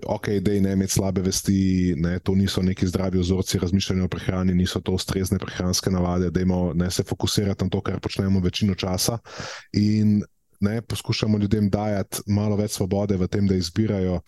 [0.06, 4.54] ok, da ne imeti slabe vesti, ne, to niso neki zdravi vzorci razmišljanja o prehrani,
[4.54, 6.42] niso to ustrezne prehranske navade, da
[6.74, 9.18] ne se fokusirati na to, kar počnemo večino časa.
[9.74, 10.22] In
[10.60, 14.20] ne, poskušamo ljudem dajati malo več svobode v tem, da izbirajo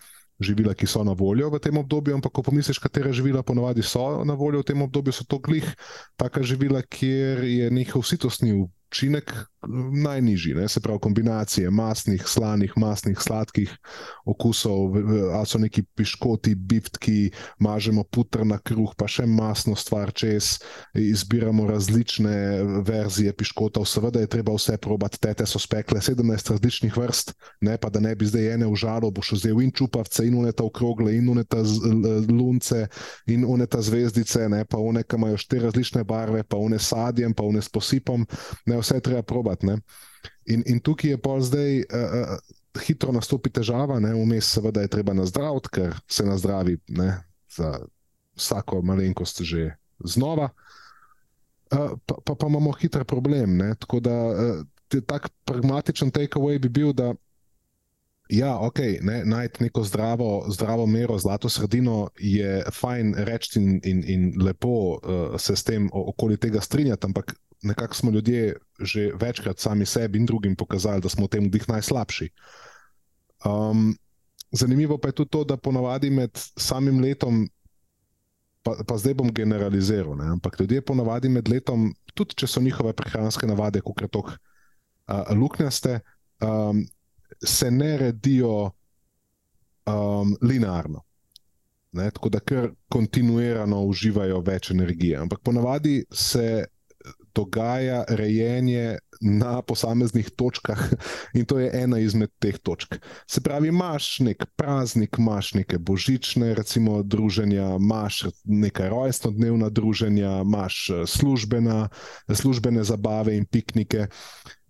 [0.41, 2.15] živila, ki so na voljo v tem obdobju.
[2.17, 5.67] Ampak, ko pomisliš, katera živila ponavadi so na voljo v tem obdobju, so to glih
[6.17, 8.55] taka živila, kjer je njihov sitostni
[8.91, 9.33] učinek
[9.93, 10.67] najnižji, ne?
[10.67, 13.77] se pravi kombinacije masnih, slanih, masnih, sladkih
[14.25, 14.95] okusov,
[15.33, 20.57] ali so neki piškoti, biftki, mažemo putr na kruh, pa še masno stvar čez,
[20.97, 22.33] izbiramo različne
[22.87, 27.89] verzije piškotov, seveda je treba vse probati, tete so spekle 17 različnih vrst, ne pa
[27.89, 31.61] da ne bi zdaj ene užalo, boš vzel in čupavce, in uneta okrogle, in uneta
[32.27, 32.87] lunce,
[33.29, 37.45] in uneta zvezdice, ne pa one, ki imajo štiri različne barve, pa one sadjem, pa
[37.45, 38.25] one s posipom,
[38.65, 39.65] ne vse treba probati.
[39.65, 39.79] Ne.
[40.45, 42.35] In, in tukaj je pa zdaj uh,
[42.81, 47.15] hitro nastopi težava, vmes seveda je treba nazdraviti, ker se nazdravi ne,
[47.51, 47.79] za
[48.37, 50.49] vsako malenkost že znova.
[51.71, 53.57] Uh, pa, pa, pa imamo hiter problem.
[53.57, 54.63] Ne, tako da uh,
[55.07, 57.13] tak pragmatičen takeaway bi bil, da
[58.31, 64.03] ja, ok, ne, najti neko zdravo, zdravo mero, zlato sredino je fajn reči in, in,
[64.07, 69.59] in lepo uh, se s tem okoli tega strinjati, ampak nekako smo ljudje že večkrat
[69.59, 72.29] sami sebi in drugim pokazali, da smo v tem dih najslabši.
[73.45, 73.97] Um,
[74.51, 77.49] zanimivo pa je tudi to, da ponavadi med samim letom,
[78.63, 82.93] pa, pa zdaj bom generaliziral, ne, ampak ljudje ponavadi med letom, tudi če so njihove
[82.93, 85.99] prehranske navade, kot je to uh, luknjaste,
[86.39, 86.85] um,
[87.45, 88.71] se ne redijo
[89.85, 91.01] um, linearno.
[91.91, 95.17] Ne, tako da kar kontinuirano uživajo več energije.
[95.17, 96.65] Ampak ponavadi se
[97.35, 100.81] dogaja rejenje na posameznih točkah,
[101.37, 102.97] in to je ena izmed teh točk.
[103.29, 110.87] Se pravi, imaš nek praznik, imaš neke božične, recimo, druženja, imaš neka rojstnodnevna druženja, imaš
[111.07, 111.89] službena,
[112.27, 114.07] službene zabave in piknike.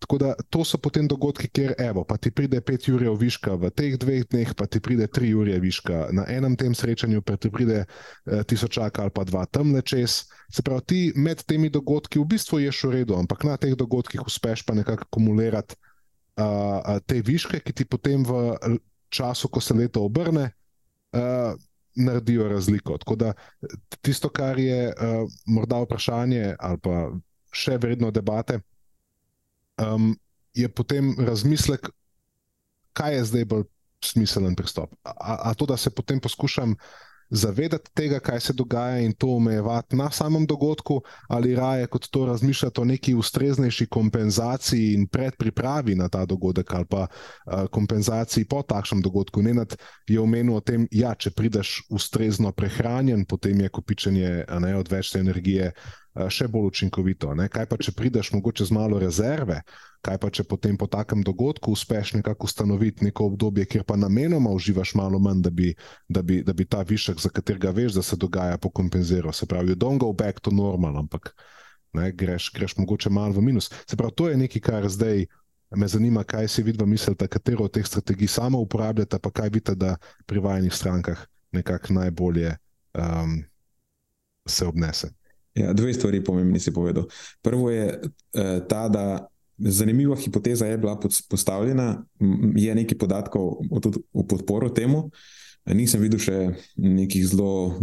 [0.01, 3.69] Tako da to so potem dogodki, kjer evo, pa ti pride 5 ur viška v
[3.69, 7.51] teh dveh dneh, pa ti pride 3 ur viška na enem tem srečanju, pa ti
[7.53, 10.23] pride eh, tisočak ali pa dva temne čez.
[10.49, 14.25] Se pravi, ti med temi dogodki v bistvu ješ v redu, ampak na teh dogodkih
[14.41, 15.75] uspeš pa nekako akumulirati
[16.37, 18.57] uh, te viške, ki ti potem v
[19.09, 20.51] času, ko se leto obrne,
[21.13, 21.53] uh,
[21.95, 22.97] naredijo razliko.
[22.97, 23.33] Tako da
[24.01, 27.11] tisto, kar je uh, morda vprašanje ali pa
[27.51, 28.61] še vredno debate
[29.77, 30.17] um,
[30.53, 31.89] je potem razmislek,
[32.93, 33.63] kaj je zdaj bolj
[34.01, 34.93] smiselen pristop.
[35.03, 36.75] A, a to, da se potem poskušam
[37.31, 42.25] zavedati tega, kaj se dogaja in to omejevati na samem dogodku, ali raje kot to
[42.25, 48.61] razmišljati o neki ustreznejši kompenzaciji in predpripravi na ta dogodek, ali pa uh, kompenzaciji po
[48.61, 49.41] takšnem dogodku.
[49.41, 49.75] Nenad
[50.07, 55.19] je omenil o tem, da ja, če prideš ustrezno prehranjen, potem je kopičenje ne, odvečne
[55.19, 55.71] energije
[56.11, 57.31] še bolj učinkovito.
[57.35, 57.47] Ne?
[57.51, 59.61] Kaj pa, če prideš mogoče z malo rezerve?
[60.03, 64.51] Kaj pa, če potem po takem dogodku uspeš nekako ustanoviti neko obdobje, kjer pa namenoma
[64.51, 65.71] uživaš malo manj, da bi,
[66.09, 69.33] da bi, da bi ta višek, za katerega veš, da se dogaja, pokompenziral.
[69.33, 71.31] Se pravi, don't go back to normal, ampak
[71.93, 73.71] ne, greš, greš mogoče malo v minus.
[73.85, 75.25] Se pravi, to je nekaj, kar zdaj
[75.71, 79.75] me zanima, kaj si vidva mislite, katero od teh strategij samo uporabljate, pa kaj vidite,
[79.75, 79.95] da
[80.25, 82.57] pri vajnih strankah nekako najbolje
[82.93, 83.43] um,
[84.45, 85.13] se obnese.
[85.55, 87.09] Ja, dve stvari pomembni si povedal.
[87.41, 92.05] Prvo je eh, ta, da zanimiva hipoteza je bila postavljena,
[92.55, 93.61] je nekaj podatkov
[94.13, 95.09] v podporo temu.
[95.65, 96.37] Nisem videl še
[96.81, 97.77] nekih zelo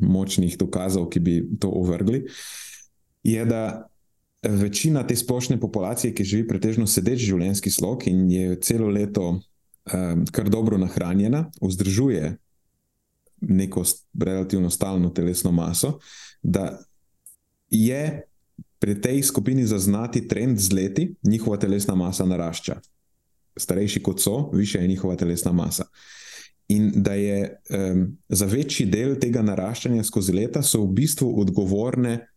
[0.00, 2.26] močnih dokazov, ki bi to ovrgli.
[3.24, 3.88] Je, da
[4.42, 10.26] večina te splošne populacije, ki živi pretežno sedeč življenjski slog in je celo leto um,
[10.32, 12.36] kar dobro nahranjena, vzdržuje
[13.40, 13.84] neko
[14.20, 15.98] relativno stalno telesno maso,
[16.42, 16.78] da
[17.70, 18.22] je
[18.78, 22.80] pri tej skupini zaznati trend z leti, njihova telesna masa narašča.
[23.56, 25.84] Starejši kot so, više je njihova telesna masa.
[26.68, 32.28] In da je um, za večji del tega naraščanja skozi leta, so v bistvu odgovorne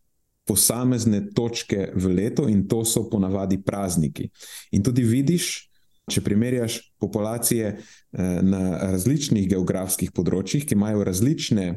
[0.47, 4.29] posamezne točke v letu, in to so ponavadi prazniki.
[4.71, 5.67] In tudi vidiš,
[6.11, 11.67] če primerjaš populacije uh, na različnih geografskih področjih, ki imajo različne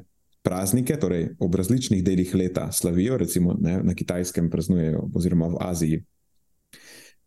[0.44, 6.02] praznike, torej ob različnih delih leta slavijo, recimo ne, na kitajskem praznujejo, oziroma v Aziji.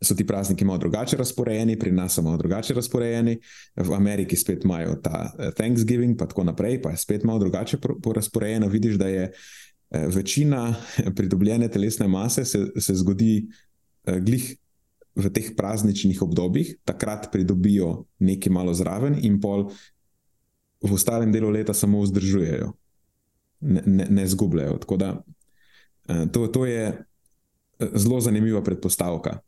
[0.01, 3.39] So ti prazniki malo drugače razporejeni, pri nas so malo drugače razporejeni,
[3.75, 7.77] v Ameriki spet imajo ta eh, Thanksgiving, pa tako naprej, pa je spet malo drugače
[8.15, 8.67] razporejeno.
[8.67, 10.75] Vidiš, da je eh, večina
[11.15, 13.47] pridobljene telesne mase se, se zgodi
[14.05, 14.55] eh, glih
[15.15, 19.71] v teh prazničnih obdobjih, takrat pridobijo nekaj malo zraven, in pol
[20.85, 22.75] v ostalem delu leta samo vzdržujejo
[23.59, 24.77] ne, ne, ne zgubljajo.
[24.77, 25.23] Tako da
[26.09, 29.39] eh, to, to je eh, zelo zanimiva predpostavka.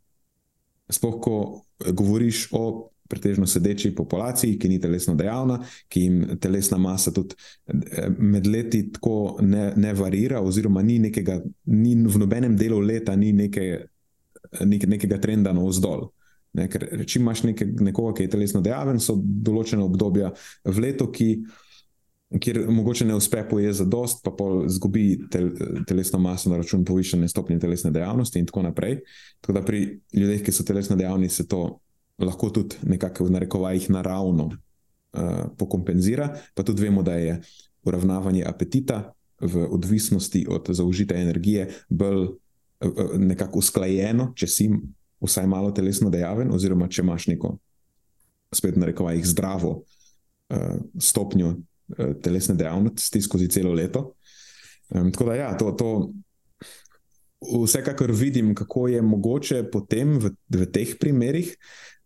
[0.89, 7.11] Sploh, ko govoriš o pretežno sedeči populaciji, ki ni telesno dejavna, ki jim telesna masa
[7.13, 7.35] tudi
[7.67, 13.15] eh, med leti tako ne, ne varira, oziroma ni nekega, ni v nobenem delu leta
[13.15, 13.69] ni neke
[14.65, 16.09] nek, nekega trenda navzdol.
[16.57, 20.31] Ne, ker če imaš neke, nekoga, ki je telesno dejaven, so določene obdobja
[20.65, 21.29] v letu, ki,
[22.37, 24.31] kjer mogoče ne uspe pojeti za dost, pa
[24.65, 25.49] izgubi tel,
[25.87, 28.99] telesno maso na račun povišene stopnje telesne dejavnosti in tako naprej.
[29.41, 31.79] Tako da pri ljudeh, ki so telesno dejavni, se to
[32.19, 36.35] lahko tudi nekako v narekovajih naravno uh, pokompenzira.
[36.53, 37.41] Pa tudi vemo, da je
[37.83, 44.69] uravnavanje apetita v odvisnosti od zaužite energije bolj uh, nekako usklajeno, če si
[45.21, 47.57] vsaj malo telesno dejaven, oziroma če imaš neko,
[48.53, 49.83] spet narekovajih, zdravo
[50.97, 51.51] stopnjo
[52.23, 54.13] telesne dejavnosti skozi celo leto.
[54.89, 55.71] Um, tako da ja, to.
[55.71, 56.09] to
[57.39, 61.53] Vsekakor vidim, kako je mogoče potem v, v teh primerih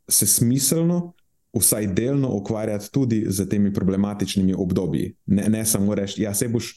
[0.05, 1.15] se smiselno,
[1.57, 5.15] vsaj delno ukvarjati tudi z temi problematičnimi obdobji.
[5.25, 6.75] Ne, ne samo reči, ja, se boš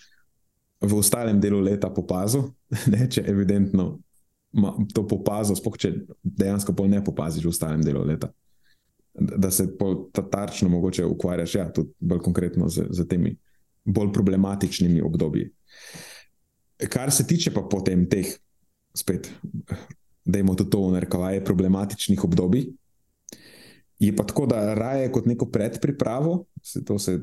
[0.81, 2.49] v ostalem delu leta popazil,
[2.93, 3.99] ne, če evidentno
[4.95, 5.93] to popazil, spoh če
[6.23, 8.31] dejansko pol ne opaziš v ostalem delu leta.
[9.19, 9.69] Da se
[10.31, 13.37] tarčno mogoče ukvarjaš, ja, tudi bolj konkretno z, z temi
[13.85, 15.51] bolj problematičnimi obdobji.
[16.89, 18.27] Kar se tiče pa potem teh,
[18.95, 19.31] spet,
[20.25, 22.67] da imamo tudi to v narekovaje, problematičnih obdobij,
[23.99, 27.21] Je pa tako, da raje kot neko predpripravo, se to se,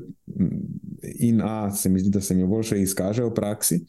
[1.18, 3.84] in A, se mi zdi, da se mi boljše izkaže v praksi,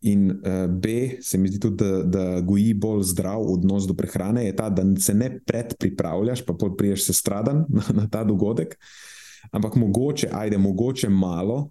[0.00, 4.46] in uh, B, se mi zdi tudi, da, da goji bolj zdrav odnos do prehrane,
[4.46, 8.78] je ta, da se ne predpripravljaš, pa priješ se stradan na, na ta dogodek,
[9.50, 11.70] ampak mogoče, ajde, mogoče malo,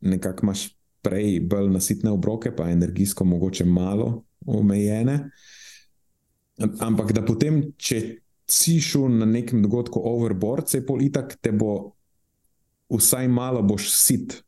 [0.00, 0.68] nekako imaš
[1.02, 5.30] prej bolj nasitne obroke, pa energijsko mogoče malo omejene.
[6.80, 8.00] Ampak da potem, če
[8.48, 11.92] si šel na nekem dogodku overboard, se pol itak te bo
[12.88, 14.40] vsaj malo boš sit.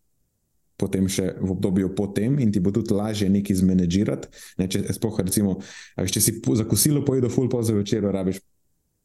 [0.80, 4.30] Potem še v obdobju potem, in ti bo tudi lažje nekaj zmanjžirati.
[4.60, 5.58] Ne, če, spoh, recimo,
[6.00, 8.40] če si za kosilo pojedel, full pa za večer, rabiš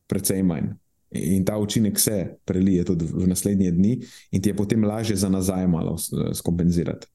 [0.08, 0.72] precej manj.
[1.16, 3.94] In ta učinek se prelije tudi v naslednje dni,
[4.32, 5.96] in ti je potem lažje za nazaj malo
[6.34, 7.08] skompenzirati.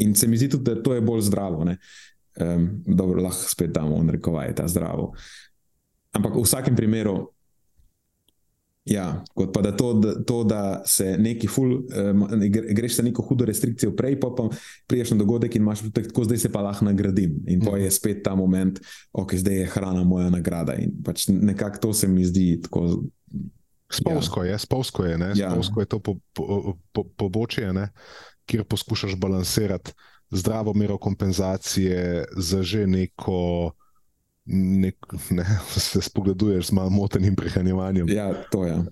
[0.00, 1.64] In se mi zdi tudi, da to je bolj zdravo.
[2.40, 5.12] Um, dobro, lahko spet damo, rekovaj, ta zdravo.
[6.16, 7.28] Ampak v vsakem primeru,
[8.84, 11.72] ja, kot pa da to, da, to, da se neki ful,
[12.10, 14.48] um, greš za neko hudo restrikcijo prej, pa pa
[14.86, 17.42] priješ na dogodek in imaš tako, zdaj se pa lahko nagradim.
[17.46, 18.80] In to je spet ta moment,
[19.12, 20.74] ok, zdaj je hrana moja nagrada.
[20.74, 23.02] In pač nekako to se mi zdi tako.
[23.90, 24.52] Spolsko ja.
[24.52, 25.50] je, spolsko je, ja.
[25.50, 27.40] spolsko je to pobočje, po, po, po
[28.46, 29.92] kjer poskušaš balansirati
[30.30, 33.70] zdravo mero kompenzacije za že neko
[34.46, 34.96] nek,
[35.38, 38.08] ne, se spogleduješ z malo motenim prehranjevanjem.
[38.08, 38.74] Ja, to je.
[38.74, 38.84] Uh,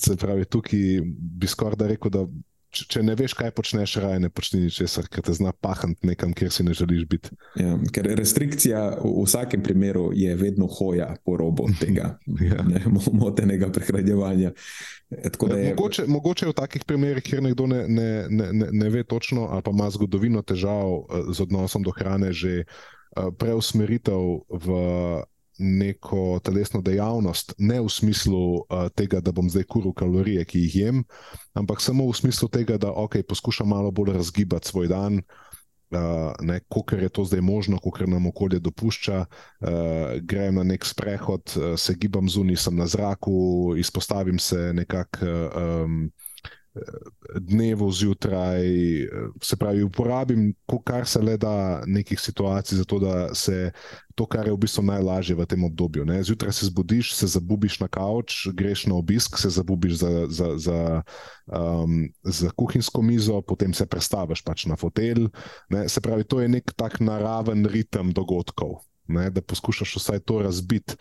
[0.00, 2.26] se pravi, tukaj bi skoraj rekel, da
[2.72, 6.32] če, če ne veš, kaj počneš, raje ne počni ničesar, ker te zna pahant nekam,
[6.36, 7.34] kjer si ne želiš biti.
[7.60, 12.64] Ja, ker restrikcija v vsakem primeru je vedno hoja po robu tega ja.
[12.66, 14.54] ne, motenega prehranjevanja.
[15.12, 15.28] Je...
[15.74, 19.74] Mogoče, mogoče v takih primerih, kjer nekdo ne, ne, ne, ne ve točno, ali pa
[19.74, 21.04] ima zgodovino težav
[21.36, 22.66] z odnosom do hrane, že Eh,
[23.38, 24.66] preusmeritev v
[25.58, 30.76] neko telesno dejavnost, ne v smislu uh, tega, da bom zdaj kuril kalorije, ki jih
[30.76, 31.04] jem,
[31.54, 35.22] ampak samo v smislu tega, da okay, poskušam malo bolj razgibati svoj dan.
[35.92, 36.32] Uh,
[36.72, 39.68] Kako je to zdaj možno, kako nam okolje dopušča, uh,
[40.24, 45.84] grem na nek sprehod, uh, se gibam zunaj, sem na zraku, izpostavim se nekako uh,
[45.84, 46.10] um,
[47.40, 48.62] dnevu zjutraj,
[49.42, 50.54] se pravi, uporabim,
[50.84, 53.72] kar se le da nekih situacij, zato da se
[54.14, 56.04] to, kar je v bistvu najlažje v tem obdobju.
[56.08, 56.22] Ne?
[56.24, 60.80] Zjutraj se zbudiš, se zabubiš na kavč, greš na obisk, se zabubiš za, za, za,
[61.46, 65.28] um, za kuhinjsko mizo, potem se prestaviš pač na fotelj.
[65.86, 68.80] Se pravi, to je nek tak naraven ritem dogodkov.
[69.12, 70.96] Ne, da poskušaš vsaj to razbiti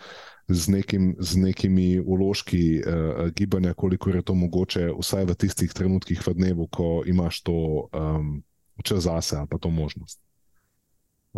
[0.47, 6.21] z, nekim, z nekimi uložki uh, gibanja, koliko je to mogoče, vsaj v tistih trenutkih
[6.27, 8.41] v dnevu, ko imaš to um,
[8.83, 10.19] čas zase ali pa to možnost.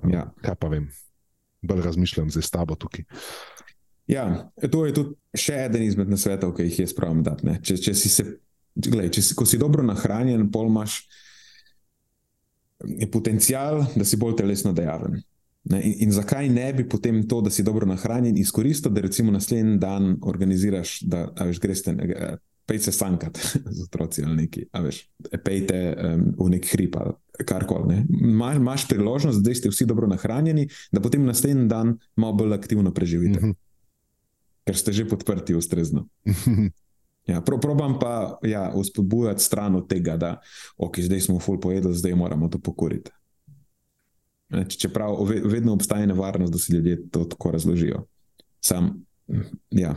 [0.01, 0.31] Um, ja.
[0.41, 0.89] Kaj pa vem,
[1.61, 3.05] bolj razmišljam zdaj s tabo tukaj.
[4.07, 7.47] Ja, to je tudi še eden izmed nasvetov, ki jih jaz pravim dati.
[7.63, 8.25] Če, če si se,
[8.75, 11.03] gledaj, če si, ko si dobro nahranjen, pol imaš
[13.13, 15.21] potencial, da si bolj telesno dejaven.
[15.63, 19.31] Ne, in, in zakaj ne bi potem to, da si dobro nahranjen, izkoristil, da recimo
[19.31, 21.95] naslednji dan organiziraš, da veš, greš te,
[22.65, 23.39] pejte sankat
[23.75, 25.03] z otroci ali neki, veš,
[25.43, 27.95] pejte um, v nek hrib ali karkoli.
[27.95, 28.05] Ne.
[28.55, 33.39] Imaš priložnost, da ste vsi dobro nahranjeni, da potem naslednji dan malo bolj aktivno preživite,
[33.39, 33.55] mm -hmm.
[34.65, 36.07] ker ste že podprti ustrezno.
[37.23, 40.41] Ja, pro, probam pa ja, uspodbujati stran od tega, da
[40.77, 43.11] okay, zdaj smo ful pojedli, zdaj moramo to pokoriti.
[44.77, 48.05] Čeprav vedno obstaja nevarnost, da si ljudje to tako razložijo.
[48.59, 49.05] Sam,
[49.71, 49.95] ja,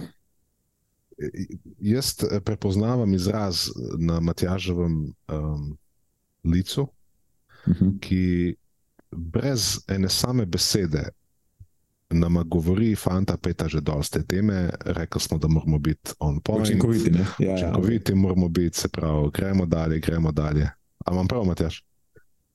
[1.80, 5.78] Jaz eh, prepoznavam izraz na Matjaževem um,
[6.44, 6.88] licu,
[7.68, 7.98] mhm.
[8.00, 8.54] ki
[9.10, 11.08] brez ene same besede
[12.10, 16.68] nama govori, fanta, peta že dosti te teme, rekli smo, da moramo biti on point.
[16.68, 17.10] učinkoviti.
[17.10, 17.26] ne?
[17.38, 20.70] Ja, ja, Učinkoviti moramo biti, se pravi, gremo dalje, gremo dalje.
[21.06, 21.80] A imam prav, Matjaž?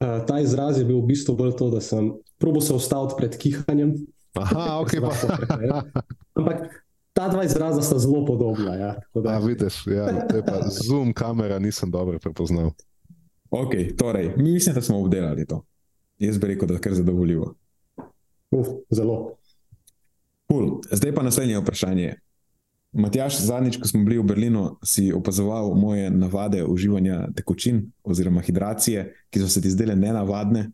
[0.02, 2.10] Uh, ta izraz je bil v bistvu bolj to, da sem
[2.42, 3.94] probo se ustaviti pred kihanjem.
[4.34, 5.12] Aha, ok, pa.
[6.34, 6.82] Ampak
[7.14, 8.76] ta dva izraza sta zelo podobna.
[8.76, 10.08] Ja, da, A, vidiš, ja,
[10.46, 12.72] pa zoom kamera, nisem dobro prepoznal.
[13.52, 15.62] Ok, torej, mi mislim, da smo obdelali to.
[16.18, 17.54] Jaz bi rekel, da je kar zadovoljivo.
[18.52, 19.36] uf, zelo.
[20.52, 20.82] Cool.
[20.92, 22.16] Zdaj pa naslednje vprašanje.
[22.92, 29.14] Matjaš, zadnjič, ko smo bili v Berlinu, si opazoval moje navade uživanja tekočin oziroma hidracije,
[29.30, 30.72] ki so se ti zdele nenavadne.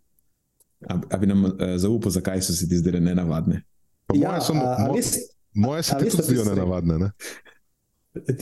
[0.89, 3.61] A, a bi nam uh, zaupal, zakaj so se ti zdele nenavadne?
[4.07, 5.05] Pa moje so, a, a mo, veš,
[5.53, 6.97] moje se tudi zdijo nenavadne.
[6.97, 7.11] Ne?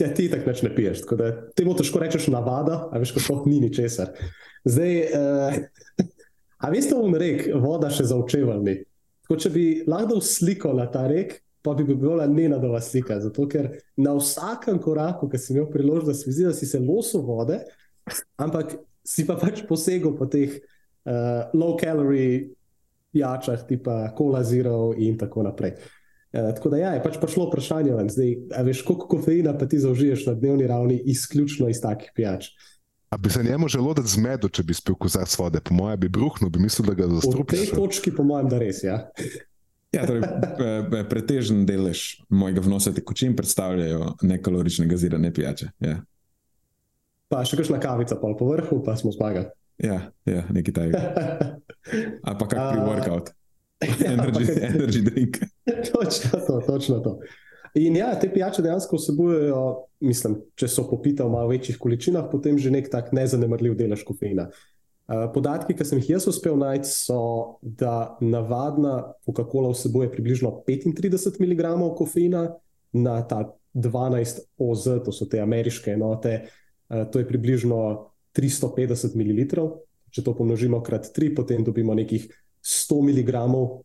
[0.00, 1.04] Ja, ti tako več ne piješ.
[1.04, 4.14] Tako da temu težko rečeš navada, a veš, ko sploh ni ničesar.
[4.64, 6.06] Zdaj, uh,
[6.64, 8.78] a veste, on rek, voda še za očevalni.
[9.26, 13.18] Tako, če bi lahko dal sliko na ta rek, pa bi bila nenadova slika.
[13.20, 16.78] Zato, ker na vsakem koraku, ki si imel priložnost, da si videl, da si se
[16.78, 17.58] losil vode,
[18.38, 22.52] ampak si pa pač posegel po teh uh, low calorie
[23.14, 25.74] pijačah, tipa Cola Zero in tako naprej.
[26.30, 28.10] Uh, tako da ja, je pač prišlo vprašanje, ven.
[28.12, 32.52] zdaj, a veš, koliko kofeina pa ti zaužiješ na dnevni ravni izključno iz takih pijač.
[33.10, 35.60] A bi se njemu želodec zmedel, če bi spil kozarc vode?
[35.62, 38.82] Po mojem bi bruhnil, bi mislil, da ga V tej točki, po mojem, da res.
[38.82, 39.06] Ja.
[39.96, 40.22] Ja, torej,
[41.06, 45.70] pretežen delež mojega vnosa tekočin predstavljajo nekalorične gazirane pijače.
[45.80, 46.02] Ja,
[47.26, 49.48] Pa še kakšna kavica po vrhu, pa smo zmagali.
[49.78, 51.00] ja, ja nekaj takega.
[52.22, 53.32] Ali pa kak A- pre-workout,
[53.98, 55.40] Ja, energy, pa kak- energy drink.
[55.90, 57.16] točno to, točno to.
[57.74, 59.64] In ja, te pijače dejansko vsebujejo,
[60.00, 64.46] mislim, če so popite v malo večjih količinah, potem že nek tak nezanemrljiv delež kofeina.
[64.46, 64.75] Uh,
[65.06, 71.62] Podatki, ki sem jih jaz uspel najti, so, da navadna Coca-Cola vsebuje približno 35 mg
[71.94, 72.56] kofeina
[72.92, 73.44] na ta
[73.74, 76.40] 12 OZ, to so te ameriške enote,
[76.90, 79.46] uh, to je približno 350 ml.
[80.10, 82.26] Če to pomnožimo krat 3, potem dobimo nekih
[82.64, 83.30] 100 mg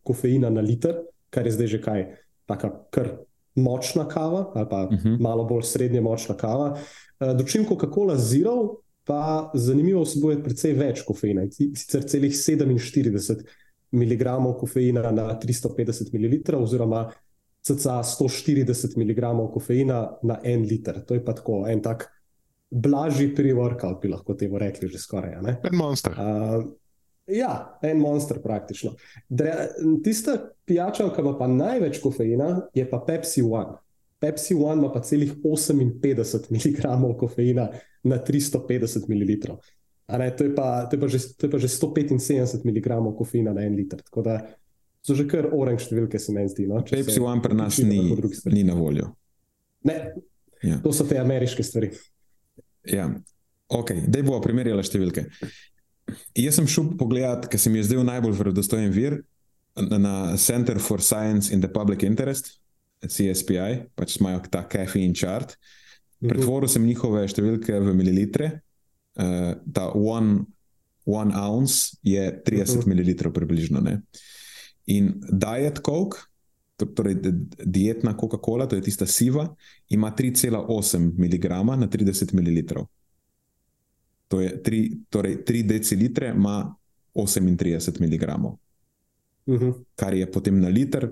[0.04, 2.06] kofeina na liter, kar je zdaj že kaj,
[2.50, 3.12] taka kar
[3.56, 4.98] močna kava, ali pa uh Mhm.
[4.98, 5.20] -huh.
[5.22, 6.78] malo bolj srednje močna kava.
[7.20, 13.44] Uh, Dočim Coca-Cola Zero pa zanimivo vsebuje precej več kofeina, in si- sicer celih 47
[13.92, 14.24] mg
[14.60, 17.10] kofeina na 350 ml, oziroma
[17.62, 19.22] cca 140 mg
[19.54, 21.02] kofeina na en liter.
[21.06, 22.08] To je pa tako en tak
[22.72, 25.42] blažji pre-workout, bi lahko temu rekli že skoraj.
[25.42, 25.58] ne?
[25.64, 26.14] En monster.
[26.14, 26.64] Uh,
[27.28, 28.96] ja, en monster praktično.
[29.30, 29.68] Dre,
[30.04, 33.78] tista pijača, ki ima pa največ kofeina, je pa Pepsi One.
[34.22, 36.86] Pepsi One ima pa celih 58 mg
[37.18, 37.70] kofeina
[38.04, 39.58] na 350 ml.
[40.12, 43.54] Ne, to, je pa, to, je pa že, to je pa že 175 mg kofeina
[43.54, 44.02] na en liter.
[44.02, 44.36] Tako da
[45.02, 46.68] so že kar oranž številke, se meni zdi.
[46.70, 47.98] No, če Pepsi se One pri nas ni,
[48.54, 49.16] ni na voljo.
[49.84, 50.14] Ne,
[50.62, 50.78] Ja.
[50.78, 51.90] to so te ameriške stvari.
[52.86, 53.08] Ja.
[53.68, 55.24] Ok, da bomo primerjali številke.
[56.38, 59.24] Jaz sem šel pogledat, ker se mi je zdel najbolj verodostojen vir
[59.76, 62.61] na- na Center for Science in the Public Interest,
[63.02, 65.58] CSPI, pač imajo ta caffeine chart.
[66.22, 68.62] Pretvoril sem njihove številke v mililitre.
[69.18, 70.46] Uh, ta one,
[71.06, 72.90] one ounce je 30 Mhm.
[72.90, 73.82] ml približno.
[73.82, 74.02] Ne?
[74.86, 76.18] In Diet Coke,
[76.78, 77.16] to- torej
[77.58, 79.56] dietna Coca-Cola, to je tista siva,
[79.90, 81.46] ima 3,8 mg
[81.78, 82.86] na 30 ml.
[84.28, 84.80] To je 3,
[85.10, 86.76] torej 3 decilitre ima
[87.14, 88.24] 38 mg,
[89.46, 89.74] Uh -huh.
[89.96, 91.12] kar je potem na liter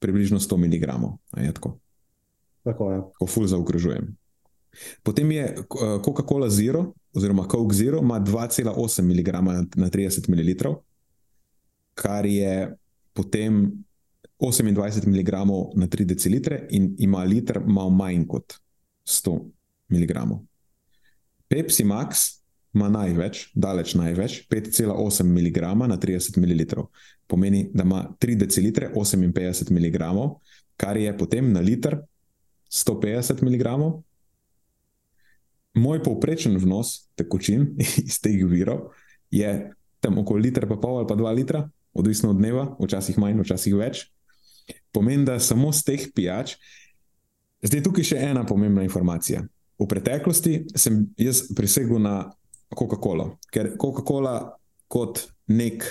[0.00, 0.84] približno 100 mg.
[1.36, 1.78] je Tako,
[2.64, 3.00] Tako je.
[3.14, 4.16] ko ful zaokrožujem.
[5.02, 5.62] Potem je eh,
[6.00, 8.72] Coca-Cola Zero, oziroma Coke Zero, ima 2,8
[9.02, 10.74] mg na- na 30 ml,
[11.94, 12.76] kar je
[13.12, 13.72] potem
[14.38, 14.72] 28
[15.06, 15.30] mg
[15.74, 18.54] na 3 decilitre in ima liter malo manj kot
[19.04, 19.50] 100
[19.88, 20.12] mg.
[21.48, 22.39] Pepsi Max
[22.74, 25.58] ima največ, daleč največ, 5,8 mg
[25.88, 26.86] na 30 ml.
[27.26, 29.98] Pomeni, da ima 3 decilitre 58 mg,
[30.76, 31.98] kar je potem na liter
[32.70, 33.66] 150 mg.
[35.74, 37.74] Moj povprečen vnos tekočin
[38.08, 38.90] iz teh virov
[39.30, 43.42] je tam okoli litra, pa pol ali pa dva litra, odvisno od dneva, včasih manj,
[43.42, 44.06] včasih več.
[44.94, 46.56] Pomeni, da samo z teh pijač.
[47.62, 49.44] Zdaj, tukaj še ena pomembna informacija.
[49.80, 52.32] V preteklosti sem jaz prisegel na
[52.76, 54.34] Coca-Colo, ker Coca-Cola
[54.90, 55.84] kot nek,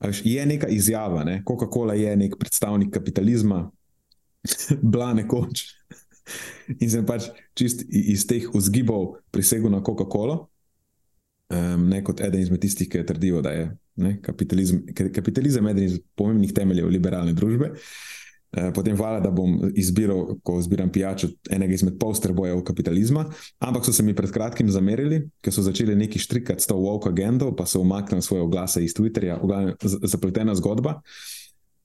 [0.00, 1.24] veš, je neka izjava.
[1.24, 1.40] Ne?
[1.48, 3.66] Coca-Cola je nek predstavnik kapitalizma,
[4.92, 5.66] bila nekoč.
[6.78, 10.44] In sem pač čist iz teh vzgibov prisegel na Coca-Colo,
[11.50, 13.66] um, ne kot eden izmed tistih, ki trdijo, da je
[14.00, 17.74] ne, kapitalizem, ka- kapitalizem eden iz pomembnih temeljev liberalne družbe.
[17.74, 18.19] Eh,
[18.50, 23.24] Potem hvala, da bom izbiral, ko zbiram pijačo, enega izmed posterbojev kapitalizma.
[23.62, 27.12] Ampak so se mi pred kratkim zamerili, ker so začeli neki štrikati s to woke
[27.12, 29.38] agendo, pa so umaknili svoje oglase iz Twitterja,
[30.02, 30.98] zapletena zgodba.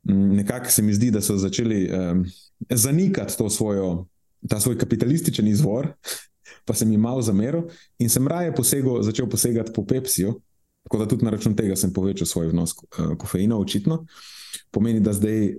[0.10, 2.26] Mm, Nekako se mi zdi, da so začeli um,
[2.70, 4.08] zanikati to svojo,
[4.50, 5.92] ta svoj kapitalističen izvor,
[6.66, 10.34] pa sem jim malo zameril in sem raje posegel, začel posegati po Pepsiju,
[10.84, 14.06] tako da tudi na račun tega sem povečal svoj vnos uh, kofeina, očitno.
[14.72, 15.54] Pomeni, da zdaj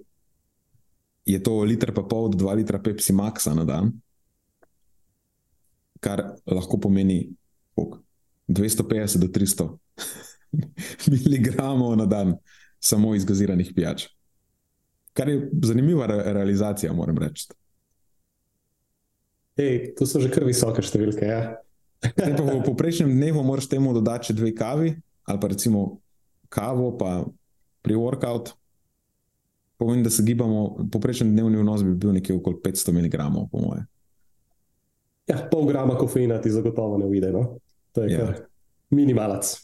[1.26, 3.92] je to liter pa pol do 2 litra Pepsi Maxa na dan,
[6.00, 7.34] kar lahko pomeni
[7.74, 8.06] koliko?
[8.48, 9.74] 250 do 300
[11.10, 12.38] miligramov na dan
[12.78, 14.06] samo iz gaziranih pijač.
[15.12, 17.48] Kar je zanimiva re realizacija, moram reči.
[19.56, 21.26] Ej, to so že kar visoke številke.
[21.26, 21.56] Ja.
[22.12, 24.92] Zdaj pa v povprečnem dnevu moraš temu dodati še dve kavi,
[25.26, 25.98] ali pa recimo
[26.52, 27.24] kavo, pa
[27.82, 28.52] pri workout.
[29.76, 33.16] Pomeni, da se gibamo, povprečen dnevni vnos bi bil nekje okoli 500 mg,
[33.52, 33.84] po moje.
[35.26, 37.32] Ja, pol grama kofeina ti zagotovo ne uide.
[37.32, 37.58] No?
[37.92, 38.34] To je Ja.
[38.90, 39.56] minimalac.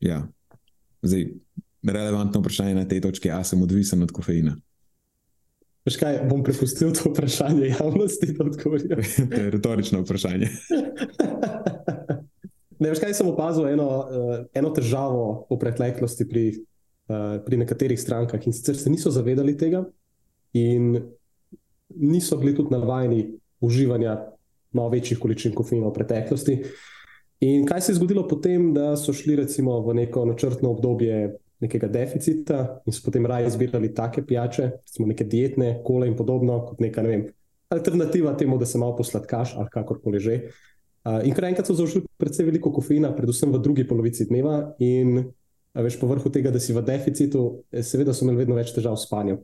[0.00, 0.26] Ja.
[1.02, 1.28] Zdaj,
[1.86, 4.56] relevantno vprašanje na tej točki, a sem odvisen od kofeina.
[5.84, 8.96] Veš kaj, bom prepustil to vprašanje javnosti, da odgovorijo.
[9.30, 10.48] to je retorično vprašanje.
[12.78, 16.42] Ne, veš kaj, sem opazil eno, uh, eno težavo v preteklosti pri,
[17.44, 19.84] pri nekaterih strankah in sicer se niso zavedali tega
[20.56, 21.02] in
[21.96, 23.26] niso bili tudi navajeni
[23.60, 24.16] uživanja
[24.72, 26.58] malo večjih količin kofeina v preteklosti.
[27.40, 31.88] In kaj se je zgodilo potem, da so šli recimo v neko načrtno obdobje nekega
[31.88, 36.80] deficita in so potem raje izbirali take pijače, recimo neke dietne, kole in podobno, kot
[36.80, 37.26] neka ne vem,
[37.68, 40.40] alternativa temu, da se malo posladkaš ali kakorkoli že.
[41.04, 45.26] Uh, in kar enkrat so zaužili precej veliko kofeina, predvsem v drugi polovici dneva, in
[45.74, 48.96] a veš, povrhu tega, da si v deficitu, eh, seveda so imeli vedno več težav
[48.96, 49.40] s spanjem.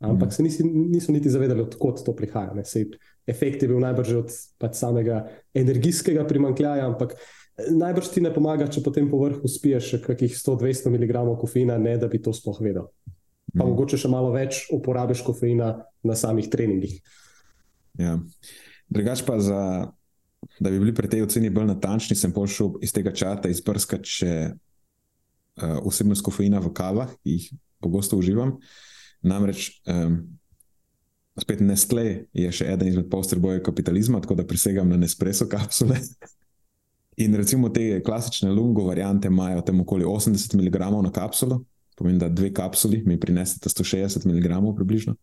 [0.00, 2.52] Ampak se nisi, niso niti zavedali, odkot to prihaja.
[2.54, 2.62] ne.
[2.64, 2.84] Sej,
[3.26, 5.24] efekt je bil najbrž od pač samega
[5.54, 10.90] energijskega primankljaja, ampak eh, najbrž ti ne pomaga, če potem povrhu spiješ še kakih 100-200
[10.90, 12.86] mg kofeina, ne da bi to sploh vedel.
[13.56, 13.70] Pa Mhm.
[13.72, 17.00] mogoče še malo več uporabiš kofeina na samih treningih.
[17.98, 18.18] Ja.
[18.90, 19.90] Drugač pa, za,
[20.60, 24.32] da bi bili pri tej oceni bolj natančni, sem pošel iz tega čata izbrskati še
[25.84, 27.50] vsebnost kofeina v kavah, ki jih
[27.80, 28.56] pogosto uživam.
[29.22, 30.20] Namreč, um,
[31.38, 32.04] spet Nestle
[32.34, 35.98] je še eden izmed posterbojev kapitalizma, tako da prisegam na Nespresso kapsule.
[37.22, 41.64] In recimo te klasične lungo variante imajo tam okoli 80 mg na kapsulo,
[41.98, 45.16] pomeni, da dve kapsuli mi prinesete 160 mg približno.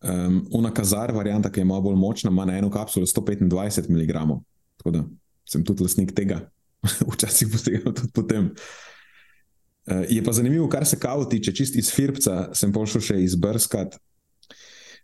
[0.00, 4.14] Um, Una kazar varianta, ki je malo bolj močna, ima na eno kapsulo 125 mg.
[4.78, 5.02] Tako da
[5.44, 6.38] sem tudi lastnik tega,
[7.12, 8.52] včasih posegam tudi potem.
[8.54, 8.89] Uh,
[9.86, 13.98] je pa zanimivo, kar se kav tiče, čist iz Firpca sem pošel še izbrskati,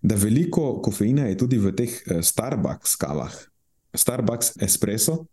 [0.02, 3.32] da veliko kofeina je tudi v teh uh, Starbucks kavah.
[3.96, 5.24] Starbucks espresso,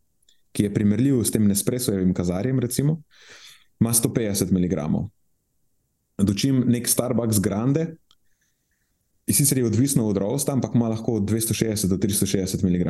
[0.56, 3.02] ki je primerljiv s tem Nespressojevim kazarjem, recimo,
[3.82, 4.88] ima 150 mg.
[6.24, 7.90] Dočim nek Starbucks Grande,
[9.28, 12.88] in sicer je odvisno od rosta, ampak ima lahko od 260 do 360 mg.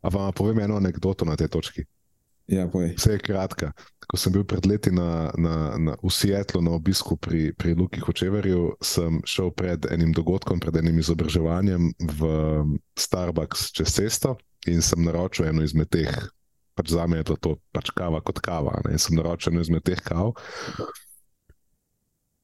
[0.00, 1.84] A vam povem eno anekdoto na tej točki.
[2.46, 2.92] Ja, povej.
[3.00, 3.72] Vse je kratka.
[4.04, 8.04] Ko sem bil pred leti na, na, na, v Sietlu na obisku pri, pri Luki
[8.04, 12.20] Hočeverju, sem šel pred enim dogodkom, pred enim izobraževanjem v
[13.00, 14.36] Starbucks čez cesto
[14.68, 16.12] in sem naročil eno izmed teh,
[16.76, 18.76] pač za me je to, to pač kava kot kava.
[18.84, 18.96] Ne?
[18.96, 20.36] In sem naročil eno izmed teh kav.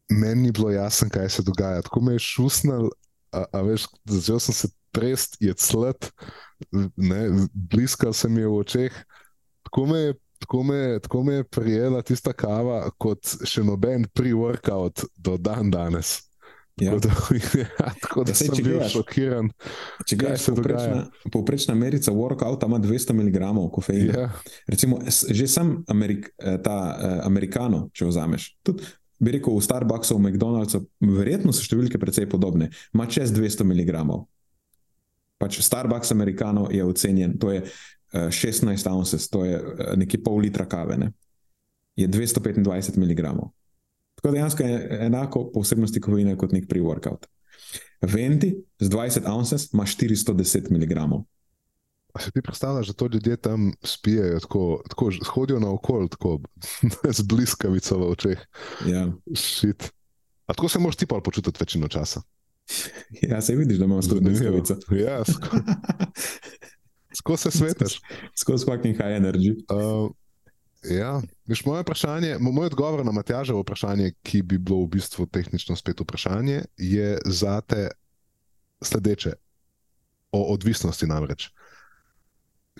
[0.08, 1.84] Meni ni bilo jasno, kaj se dogaja.
[1.84, 2.88] Tako me je šusnil,
[3.36, 6.08] a, a veš, začel sem se trest, je clet,
[7.52, 8.94] bliskal se mi je v očeh.
[9.70, 15.04] Tako me je tako me, tako me je prijela tista kava, kot še noben pre-workout
[15.16, 16.14] do dan danes.
[16.80, 16.94] Ja.
[16.96, 17.10] Tako da,
[17.60, 19.50] ja, tako da Ja, saj, sem bil gledaš- šokiran.
[20.08, 21.02] Če gledaš, povprečna,
[21.32, 23.36] povprečna merica workouta ima 200 mg
[23.70, 24.16] kofeina.
[24.16, 24.30] Ja,
[24.66, 24.98] Recimo,
[25.28, 28.48] že sam Amerik, eh, ta uh, Amerikano, če vzameš.
[28.64, 28.88] Tudi,
[29.20, 33.92] bi rekel, v Starbucksu, v McDonald'su, verjetno so številke precej podobne, ima čez 200 mg.
[35.36, 37.60] Pač Starbucks Amerikano je ocenjen, to je
[38.12, 41.12] 16 ounces, to je uh, nekje pol litra kave, ne?
[41.96, 43.22] je 225 mg.
[44.14, 47.26] Tako dejansko je enako po vsebnosti kofeina kot nek pre-workout.
[48.02, 50.96] Venti z 20 ounces ima 410 mg.
[52.14, 56.40] A se ti predstavljaš, da to ljudje tam spijajo, tako, tako hodijo naokoli, tako
[57.18, 58.38] z bliskavico v očeh.
[58.86, 59.12] Ja.
[59.34, 59.92] Šit.
[60.46, 62.22] A tako se moraš ti pa počutiti večino časa.
[63.22, 64.76] Ja, se vidiš, da imamo skozi bliskavico.
[64.90, 65.62] Ja, sko-
[67.14, 68.00] skozi se svetaš.
[68.38, 69.54] Skozi fucking high energy.
[69.68, 70.10] Uh,
[70.90, 75.26] ja, Viš, moje vprašanje, mo- moj odgovor na Matjaževo vprašanje, ki bi bilo v bistvu
[75.26, 77.90] tehnično spet vprašanje, je zate
[78.82, 79.32] sledeče:
[80.32, 81.50] o odvisnosti namreč.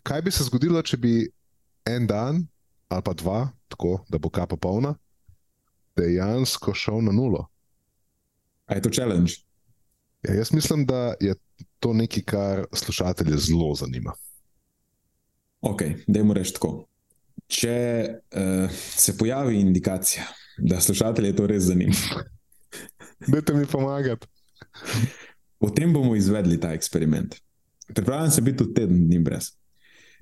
[0.03, 1.29] Kaj bi se zgodilo, če bi
[1.85, 2.47] en dan
[2.89, 4.95] ali pa dva, tako da bo kapa polna,
[5.97, 7.47] dejansko šel na nulo?
[8.67, 9.43] A je to challenge?
[10.23, 11.35] Ja, jaz mislim, da je
[11.79, 14.13] to nekaj, kar slušatelje zelo zanima.
[15.61, 16.87] Ok, dajmo reči tako.
[17.47, 20.25] Če uh, se pojavi indikacija,
[20.59, 21.95] da slušatelje to res zanima,
[23.33, 24.27] Dajte mi pomagati.
[25.61, 27.35] potem bomo izvedli ta eksperiment.
[27.95, 29.51] Pripravljam se biti tudi teden dni brez.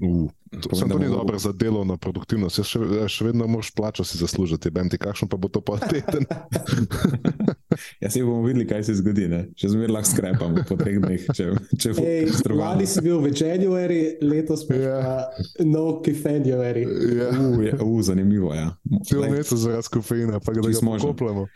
[0.01, 2.59] Uh, to, Povem, sem to ni bomo- dobro za delovno produktivnost.
[2.59, 2.79] Jaz še,
[3.09, 6.27] še vedno moraš plačo si zaslužiti, vem ti, kakšno pa bo to pa teden.
[8.03, 9.29] Ja, se bomo videli, kaj se zgodi.
[9.29, 9.41] Ne?
[9.59, 12.63] Še zmeraj lahko skrepamo po treh dneh, če, če bo katastrofalno.
[12.65, 14.99] lani si bil v Januari, letos pa Ja.
[14.99, 15.67] yeah.
[15.67, 16.85] no February.
[17.19, 17.29] ja.
[17.35, 18.61] Uh, je, uh, zanimivo je.
[18.61, 18.77] Ja.
[19.05, 21.09] Cel mesec zaradi kofeina, pa ga Čisto možno.
[21.13, 21.47] pokopljamo.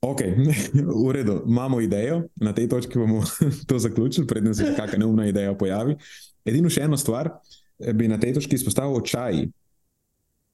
[0.00, 0.20] Ok,
[1.06, 3.22] v redu, imamo idejo, na tej točki bomo
[3.68, 5.96] to zaključili, preden se kakšna neumna ideja pojavi.
[6.44, 9.44] Edino še eno stvar eh, bi na tej točki izpostavil čaj.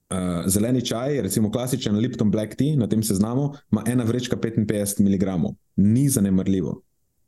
[0.06, 5.00] Uh, zeleni čaj, recimo klasičen Lipton Black Tea, na tem seznamu ima ena vrečka 55
[5.02, 6.82] mg, ni zanemrljivo.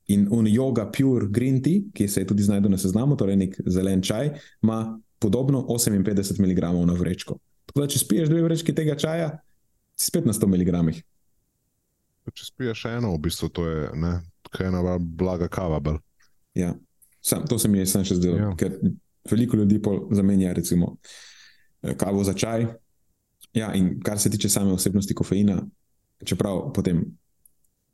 [0.08, 3.56] In un yoga pure green tea, ki se je tudi znašel na seznamu, torej nek
[3.66, 4.30] zelen čaj,
[4.62, 7.38] ima podobno 58 mg na vrečko.
[7.66, 9.40] Tako da, če spiješ dve vrečki tega čaja,
[9.98, 11.02] si spet na 100 mg.
[12.34, 14.20] Če spiješ eno, v bistvu to je ne,
[14.60, 15.80] ena blaga kava.
[15.80, 15.98] Bolj.
[16.54, 16.74] Ja,
[17.20, 18.54] sam, to se mi je sam še zdelo, Ja.
[18.56, 18.78] ker
[19.30, 20.96] veliko ljudi zamenja recimo
[21.96, 22.66] kavo za čaj.
[23.54, 25.62] Ja, in kar se tiče same osebnosti kofeina,
[26.24, 27.04] čeprav potem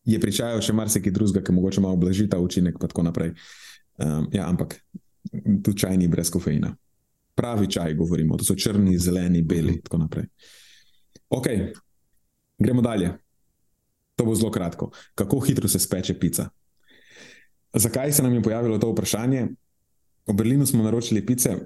[0.05, 3.33] je pri čaju še marsikaj drugega, ki mogoče malo blaži ta učinek, pa tako naprej.
[3.97, 4.77] Um, ja, ampak
[5.65, 6.75] tudi čaj ni brez kofeina.
[7.35, 10.29] Pravi čaj govorimo, to so črni, zeleni, beli in tako naprej.
[11.35, 11.49] Ok,
[12.59, 13.15] gremo dalje.
[14.15, 14.93] To bo zelo kratko.
[15.15, 16.49] Kako hitro se speče pica?
[17.75, 19.49] Zakaj se nam je pojavilo to vprašanje?
[20.27, 21.57] V Berlinu smo naročili pice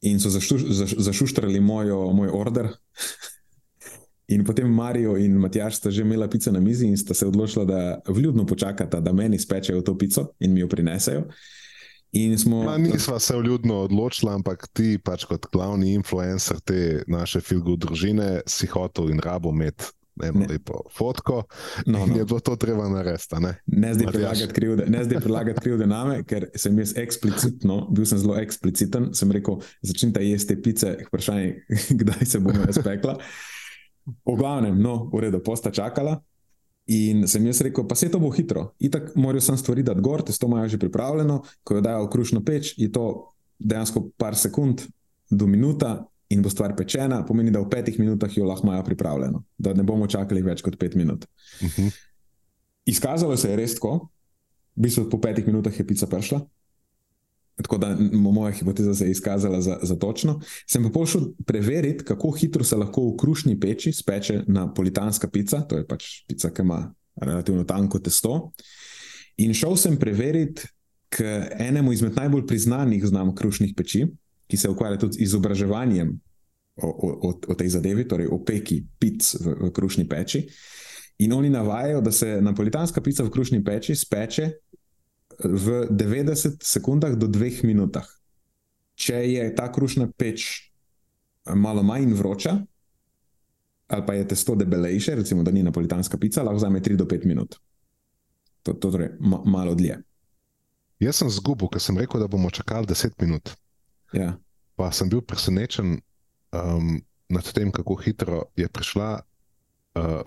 [0.00, 2.68] in so zašu, zaš, zašuštrali mojo, moj order.
[4.28, 7.64] In potem Marijo in Matjaš sta že imela pico na mizi in sta se odločila,
[7.64, 11.28] da vljudno počakata, da meni spečejo to pico in mi jo prinesejo.
[12.12, 12.64] In smo.
[12.64, 18.40] Ma, nisva se vljudno odločila, ampak ti, pač kot glavni influencer te naše filgu družine,
[18.46, 19.84] si hotel in rabo imeti
[20.24, 20.46] eno Ne.
[20.46, 21.42] lepo fotko.
[21.86, 22.16] No, no.
[22.16, 23.36] je bilo to treba narediti.
[23.40, 23.56] Ne?
[23.66, 24.12] Ne zdaj Matjaž.
[24.12, 29.10] predlagati krivde, ne zdaj predlagati krivde name, ker sem jaz eksplicitno, bil sem zelo ekspliciten,
[29.14, 31.66] sem rekel, začnite jesti te pice, vprašanje,
[32.00, 33.18] kdaj se bomo razpekla.
[34.06, 36.20] V glavnem, no, v redu, posta čakala.
[36.86, 38.68] In sem jaz rekel, pa se to bo hitro.
[38.78, 42.44] Itak morajo sem stvari dati gor, testo imajo že pripravljeno, ko jo dajo v krušno
[42.46, 44.84] peč, je to dejansko par sekund
[45.30, 49.44] do minuta in bo stvar pečena, pomeni, da v petih minutah jo lahko imajo pripravljeno,
[49.58, 51.26] da ne bomo čakali več kot pet minut.
[51.62, 51.90] Uh -huh.
[52.86, 54.08] Izkazalo se je res tako,
[54.76, 56.40] v bistvu po petih minutah je pica prišla.
[57.56, 60.40] Tako da moja hipoteza se je izkazala za, za točno.
[60.66, 65.76] Sem pa pošel preveriti, kako hitro se lahko v krušni peči speče napolitanska pica, to
[65.76, 68.52] je pač pica, ki ima relativno tanko testo.
[69.36, 70.68] In šel sem preveriti
[71.08, 71.24] k
[71.58, 74.06] enemu izmed najbolj priznanih znamk krušnih peči,
[74.46, 76.20] ki se ukvarja tudi z izobraževanjem
[76.76, 80.46] o, o, o, o tej zadevi, torej o peki pic v, v krušni peči.
[81.18, 84.50] In oni navajajo, da se napolitanska pica v krušni peči speče
[85.40, 88.06] v 90 sekundah do 2 minutah.
[88.96, 90.70] Če je ta krušna peč
[91.54, 92.56] malo manj vroča,
[93.86, 97.26] ali pa je testo debelejše, recimo, da ni napolitanska pica, lahko vzame 3 do 5
[97.26, 97.56] minut.
[98.62, 100.00] To, to torej ma, malo dlje.
[101.00, 103.52] Jaz sem zgubil, ker sem rekel, da bomo čakali 10 minut.
[104.12, 104.36] Ja.
[104.76, 105.96] Pa sem bil presenečen
[106.52, 106.98] um,
[107.32, 109.22] nad tem, kako hitro je prišla
[109.98, 110.26] uh,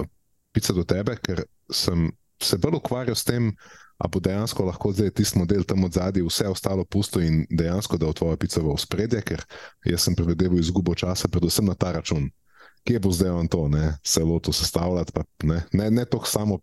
[0.51, 2.09] pica do tebe, ker sem
[2.41, 3.53] se bolj ukvarjal s tem,
[3.99, 7.99] a bo dejansko lahko zdaj tisti model tam od zadaj, vse ostalo pusto in dejansko
[7.99, 9.43] da v tvojo pico v spredje, ker
[9.83, 12.29] jaz sem predvideval izgubo časa, predvsem na ta račun.
[12.87, 16.59] Kje bo zdaj on to, ne, se lotil sestavljati, pa ne, ne, ne toliko samo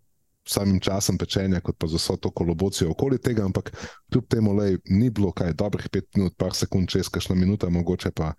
[0.49, 3.71] samim časom pečenja, kot pa z vso to kolobocijo okoli tega, ampak
[4.11, 8.11] kljub temu, lej, ni bilo kaj dobrih pet minut, par sekund, čez kakšna minuta, mogoče
[8.15, 8.33] pa.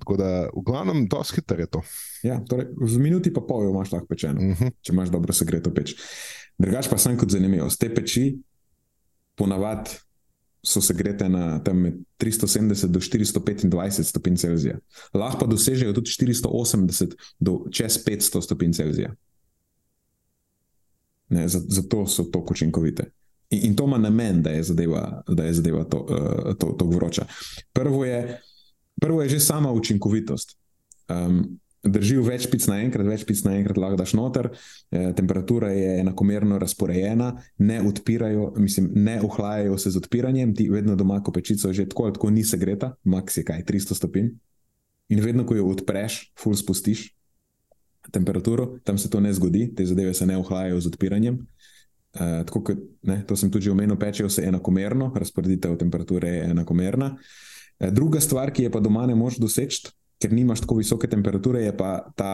[0.00, 1.80] Tako da, v glavnem, dosti hitro je to.
[2.26, 4.72] Ja, torej, v minuti pa pol jo imaš lahko pečeno, Uh -huh.
[4.82, 5.94] če imaš dobro segreto peč.
[6.58, 7.70] Drugač pa sem kot zanimivo.
[7.70, 8.38] Z te peči
[9.34, 9.90] ponavadi
[10.62, 14.78] so segrete na tam med 370 do 425 stopinj Celzija.
[15.14, 19.14] Lahko pa dosežejo tudi 480 do čez 500 stopinj Celzija.
[21.30, 23.10] Ne, za- zato so tako učinkovite.
[23.50, 26.84] In, in to ima namen, da je zadeva, da je zadeva to, uh, to, to
[26.84, 27.26] vroča.
[27.72, 28.40] Prvo je,
[29.00, 30.58] prvo je že sama učinkovitost.
[31.08, 34.50] Um, držijo več pic naenkrat, več pic naenkrat lahko daš noter,
[34.92, 40.96] eh, temperatura je enakomerno razporejena, ne odpirajo, mislim, ne ohlajajo se z odpiranjem, ti vedno
[40.96, 44.28] doma, ko pečico že tako ali tako ni segreta, maks je kaj 300 stopinj.
[45.08, 47.08] In vedno, ko jo odpreš, full spustiš
[48.12, 51.38] temperaturo, tam se to ne zgodi, te zadeve se ne ohlajajo z odpiranjem.
[52.10, 57.12] Uh, tako kot ne, to sem tudi omenil, pečejo se enakomerno, razporeditev temperature je enakomerna.
[57.14, 61.62] Uh, druga stvar, ki je pa doma ne moreš doseči, ker nimaš tako visoke temperature,
[61.62, 62.32] je pa ta,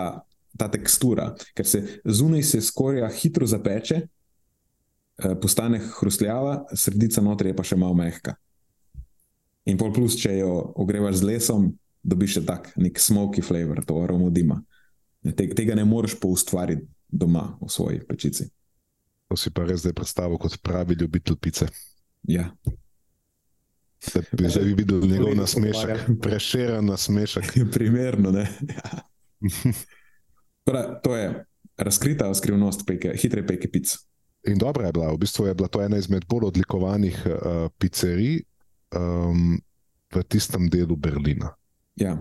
[0.57, 7.59] ta tekstura, ker se zunaj se skorja hitro zapeče, uh, postane hrustljava, sredica notri je
[7.61, 8.39] pa še malo mehka.
[9.67, 11.69] In pol plus, če jo ogrevaš z lesom,
[12.07, 14.63] dobiš še tak nek smoky flavor, to aromo dima.
[15.35, 18.49] Tega ne moreš poustvariti doma v svoji pečici.
[19.29, 21.67] To si pa res zdaj predstavil kot pravi ljubitelj pice.
[22.23, 22.51] Ja,
[24.15, 27.45] Da bi zdaj videl njegov nasmešek, prešeren nasmešek.
[27.75, 28.31] primerno.
[28.31, 28.47] ne.
[28.77, 29.03] Ja.
[30.65, 31.45] Prav, to je
[31.77, 33.97] razkrita skrivnost peke, hitre peke pic.
[34.47, 38.41] In dobra je bila, v bistvu je bila to ena izmed bolj odlikovanih uh, pizzerij
[38.97, 39.61] um,
[40.15, 41.53] v tistem delu Berlina.
[41.97, 42.17] Ja,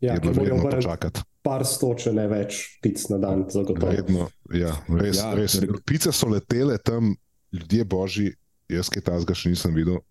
[0.00, 1.20] Ja, je bilo vredno počakati.
[1.48, 3.88] Par sto, če ne več pic na dan, zagotovo.
[3.88, 5.56] Vredno, ja, res, Ja, ja, res.
[5.64, 7.14] re- Pice so letele tam,
[7.50, 8.28] ljudje božji,
[8.68, 10.02] jaz kaj tazga še nisem videl.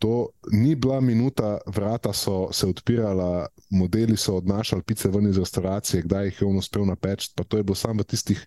[0.00, 6.06] To ni bila minuta, vrata so se odpirala, modeli so odnašali pice ven iz restauracije,
[6.06, 7.28] kdaj jih je on uspel napeč.
[7.36, 8.40] Pa to je bilo samo v tistih,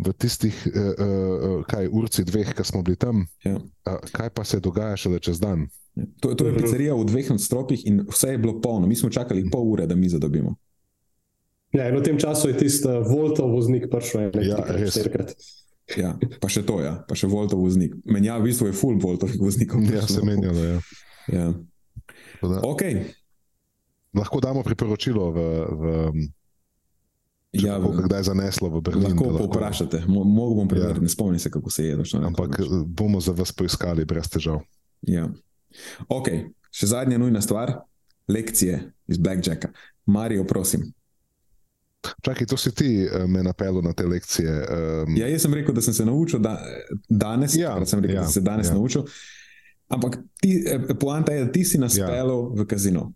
[0.00, 3.26] v tistih uh, uh, kaj, urci dveh, ki smo bili tam.
[3.44, 3.60] ja.
[4.10, 5.68] Kaj pa se dogaja šele čez dan?
[6.18, 8.88] To, to je pizzerija v dveh nadstropjih in vse je bilo polno.
[8.88, 10.56] Mi smo čakali pol ure, da mi zadobimo.
[11.74, 14.92] Ja, in v tem času je tisti uh, Voltov voznik prišel ene Ja, res.
[14.92, 15.34] štirikrat.
[15.92, 17.92] Ja, pa še to, ja, pa še Voltov voznik.
[18.04, 19.82] Menja, v bistvu je full Voltovih voznikov.
[19.84, 20.56] Ja, se menjalo.
[20.56, 20.78] Ja.
[21.28, 21.46] Ja.
[22.36, 22.82] Tako Da, Ok,
[24.12, 25.38] lahko damo priporočilo, v,
[25.72, 25.82] v,
[27.50, 29.10] če ja, ja, bo kdaj zaneslo v Berlin.
[29.10, 29.98] lahko da povprašate.
[30.06, 31.02] Mo- Mogoče bom preveril, Ja.
[31.02, 31.96] ne spomnim se, kako se je.
[31.96, 34.62] Točno, Ampak eh, bomo za vas poiskali brez težav.
[35.02, 35.26] Ja.
[36.06, 36.30] Ok,
[36.70, 37.82] še zadnja nujna stvar,
[38.26, 39.74] lekcije iz Blackjacka.
[40.06, 40.92] Marijo, prosim.
[42.22, 44.52] Čakaj, to si ti eh, me napeljal na te lekcije.
[45.06, 46.58] Um, Ja, jaz sem rekel, da sem se naučil da,
[47.08, 47.56] danes.
[47.56, 48.74] Ja, sem rekel, ja, da sem se danes ja.
[48.74, 49.04] naučil.
[49.88, 52.24] Ampak ti, eh, poanta je, da ti si nas Ja.
[52.54, 53.12] v kazino.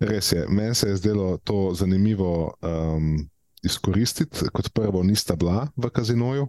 [0.00, 3.28] Res je, meni se je zdelo to zanimivo um,
[3.62, 4.48] izkoristiti.
[4.52, 6.48] Kot prvo, nista bila v kazinoju,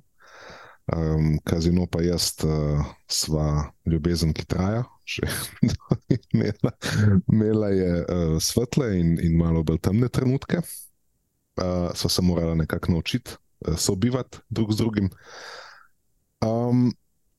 [0.96, 4.84] um, kazino pa jaz, uh, sva ljubezen, ki traja.
[6.34, 6.72] Imela,
[7.32, 10.62] imela je uh, svetle in, in malo bolj temne trenutke.
[11.58, 13.32] Uh, sva se morala nekako naučiti
[13.66, 15.10] uh, sobivati drug z drugim.
[16.46, 16.92] Um,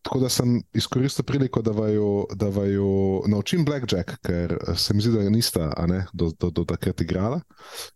[0.09, 5.11] Tako da sem izkoristil priliko, da vaju, da vaju naučim Blackjack, ker se mi zdi,
[5.13, 7.41] da nista ne, do, do, do takrat igrala.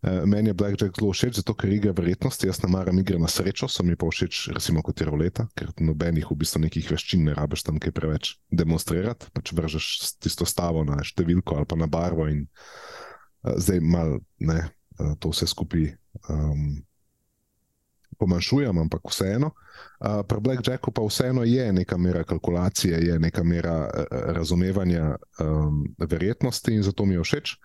[0.01, 2.47] E, meni je Blackjack zelo všeč, zato ker igra verjetnosti.
[2.47, 5.71] Jaz ne maram igre na srečo, so mi pa všeč, recimo kot je roleta, ker
[5.79, 9.33] nobenih v bistvu nekih veščin ne rabiš tam kaj preveč demonstrirati.
[9.33, 9.89] Pač vržeš
[10.21, 14.59] tisto stavo na številko ali pa na barvo in uh, zdaj mal ne,
[14.99, 15.95] uh, to vse skupaj.
[16.29, 16.83] Um,
[18.19, 19.51] Pomanjšujem, ampak vseeno.
[19.99, 24.05] Uh, pri Blackjacku pa vseeno je neka mera kalkulacije, je neka mera uh,
[24.37, 27.57] razumevanja um, verjetnosti in zato mi je všeč.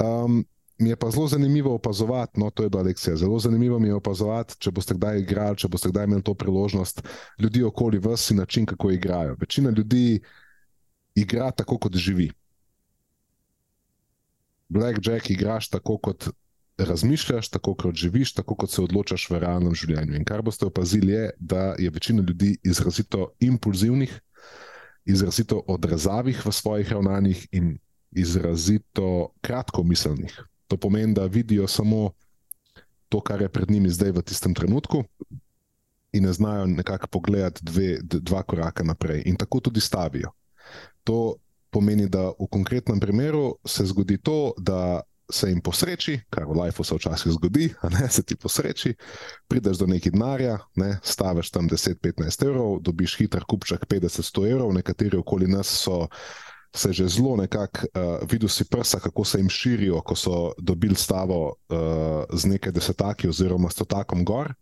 [0.00, 0.44] Um,
[0.78, 3.16] mi je pa zelo zanimivo opazovati, no, to je bila lekcija.
[3.16, 7.02] Zelo zanimivo mi je opazovati, če boste kdaj igrali, če boste kdaj imeli to priložnost,
[7.38, 9.36] ljudi okoli vas in način, kako igrajo.
[9.40, 10.20] Večina ljudi
[11.14, 12.30] igra tako, kot živi.
[14.68, 16.28] Blackjack igraš tako, kot
[16.78, 20.16] razmišljaš, tako kot živiš, tako kot se odločaš v realnem življenju.
[20.16, 24.12] In kar boste opazili, je, da je večina ljudi izrazito impulzivnih,
[25.04, 27.76] izrazito odrezavih v svojih ravnanjih in
[28.10, 30.40] izrazito kratkomiselnih.
[30.68, 32.12] To pomeni, da vidijo samo
[33.08, 35.04] to, kar je pred njimi zdaj v tistem trenutku.
[36.12, 40.32] In ne znajo nekako pogledati dve, dva koraka naprej, in tako tudi stavijo.
[41.04, 41.36] To
[41.70, 45.00] pomeni, da v konkretnem primeru se zgodi to, da
[45.32, 47.70] se jim posreči, kar v lifeu se včasih zgodi,
[48.00, 48.94] ne se ti posreči,
[49.48, 55.16] prideš do nekih denarja, ne, staviš tam 10-15 evrov, dobiš hiter kupček 50-100 evrov, nekateri
[55.16, 56.06] okoli nas so
[56.72, 60.94] se že zelo nekako uh, videl si prsa, kako se jim širijo, ko so dobili
[60.94, 64.54] stavo uh, z nekaj desetaki oziroma stotakom gor.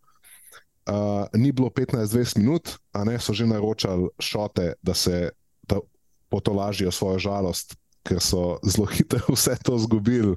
[0.91, 5.31] Uh, ni bilo 15-20 minut, a ne so že naročali šote, da se
[5.62, 5.79] da
[6.29, 10.36] potolažijo svojo žalost, ker so zelo hitro vse to izgubili,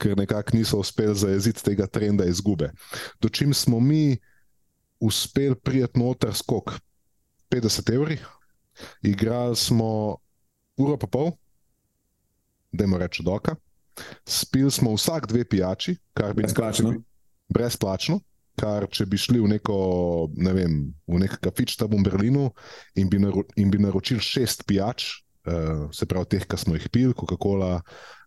[0.00, 2.70] ker nekako niso uspeli zajeziti tega trenda izgube.
[3.20, 4.16] Dočim smo mi
[5.00, 6.72] uspeli prijeti noter skok
[7.50, 8.18] 50 evri,
[9.02, 10.16] igrali smo
[10.76, 11.32] uro pa pol,
[12.72, 13.56] da jim rečem doka.
[14.24, 16.94] Spili smo vsak dve pijači, kar bi Brezplačno?
[17.52, 18.20] brezplačno,
[18.60, 19.76] kar če bi šli v neko,
[20.36, 22.50] ne vem, v nek kafič tam v Berlinu
[22.96, 26.88] in bi, naro, in bi naročili šest pijač, uh, se pravi teh, ki smo jih
[26.92, 27.80] pili, Coca-Cola.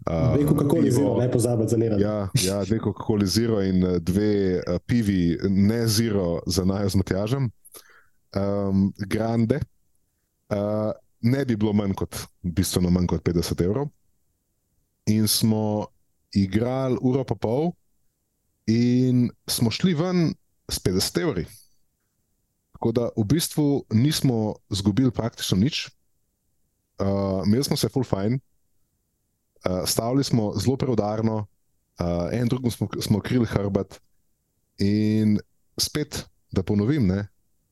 [0.05, 2.01] Uh, Dve Coca-Coli zelo, ne pozabiti za nerad.
[2.01, 7.01] Ja, ja, dve Coca-Coli zero in eh, dve uh, pivi, ne zero za najo z
[7.01, 7.49] Matjažem,
[8.35, 9.59] um, grande.
[10.49, 10.91] Uh,
[11.21, 13.89] ne bi bilo manj kot, bistveno manj kot 50 evrov.
[15.09, 15.87] In smo
[16.33, 17.71] igrali uro pa pol,
[18.67, 20.33] in smo šli ven
[20.69, 21.45] s 50 evri.
[22.75, 25.87] Tako da v bistvu nismo izgubili praktično nič,
[26.99, 28.39] uh, imeli smo se full fine,
[29.69, 31.45] uh, stavili smo zelo preudarno,
[31.99, 33.99] uh, en drugemu smo, smo krili hrbet,
[34.77, 35.39] in
[35.77, 37.27] spet, da ponovim, ne,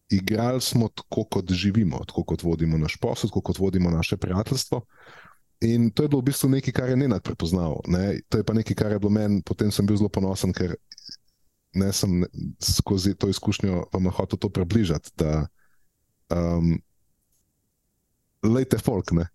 [0.09, 4.81] igrali smo tako, kot živimo, tako kot vodimo naš posel, tako kot vodimo naše prijateljstvo.
[5.61, 7.79] In to je bilo v bistvu nekaj, kar je Nenad prepoznal.
[7.87, 8.19] Ne?
[8.29, 10.75] To je pa nekaj, kar je bilo meni, potem sem bil zelo ponosen, ker
[11.73, 12.25] ne sem
[12.59, 15.13] skozi to izkušnjo vam hotel to približati.
[15.15, 15.47] Da,
[16.29, 16.75] um,
[18.43, 19.27] Lejte, folk, ne.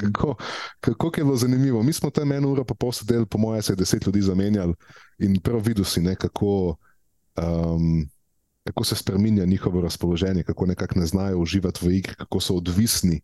[0.00, 0.34] kako,
[0.80, 1.82] kako je bilo zanimivo.
[1.82, 4.74] Mi smo tam eno uro pa pol sedeli, po mojem, se je deset ljudi zamenjali
[5.18, 6.76] in prav videl si, ne, kako,
[7.38, 8.08] um,
[8.64, 13.20] kako se spremenja njihovo razpoloženje, kako nekako ne znajo uživati v igri, kako so odvisni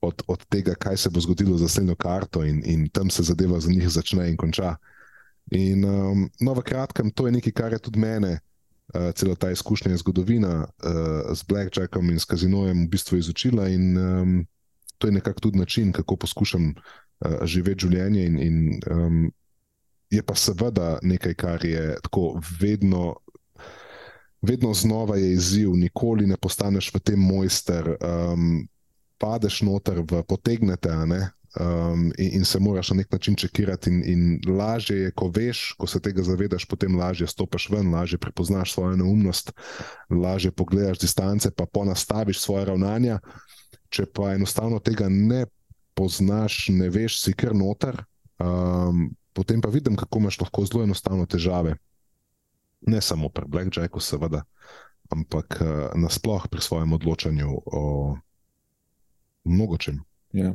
[0.00, 3.60] od, od tega, kaj se bo zgodilo za naslednjo karto, in, in tam se zadeva
[3.60, 4.76] za njih začne in konča.
[5.50, 8.38] In um, no, v kratkem, to je nekaj, kar je tudi mene,
[8.94, 13.68] uh, celo ta izkušnja, zgodovina uh, z Blackjackom in s kazinojem v bistvu izučila.
[13.68, 14.46] In um,
[15.02, 18.26] to je nekako tudi način, kako poskušam uh, živeti življenje.
[18.26, 19.32] In, in um,
[20.10, 23.16] je pa seveda nekaj, kar je tako vedno.
[24.42, 28.64] Vedno znova je izziv, nikoli ne postaneš v tem mojster, um,
[29.18, 31.20] padeš noter v potegnete, a ne,
[31.60, 33.90] um, in, in se moraš na nek način čekirati.
[33.90, 38.18] In, in lažje je, ko veš, ko se tega zavedaš, potem lažje stopiš ven, lažje
[38.18, 39.52] prepoznaš svojo neumnost,
[40.10, 43.20] lažje pogledaš distance, pa ponastaviš svoje ravnanja.
[43.92, 45.44] Če pa enostavno tega ne
[45.94, 47.98] poznaš, ne veš, si kar noter,
[48.40, 51.76] um, potem pa vidim, kako imaš lahko zelo enostavno težave.
[52.88, 54.42] Ne samo pri Blackjacku, seveda,
[55.12, 57.84] ampak uh, nasploh pri svojem odločanju o
[59.44, 60.00] mnogo čem.
[60.32, 60.54] Ja.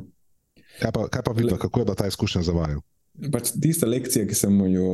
[0.78, 2.82] Kaj pa, kaj pa vidite, kako je bila ta izkušnja za vaju?
[3.32, 4.90] Pač tista lekcija, ki sem jo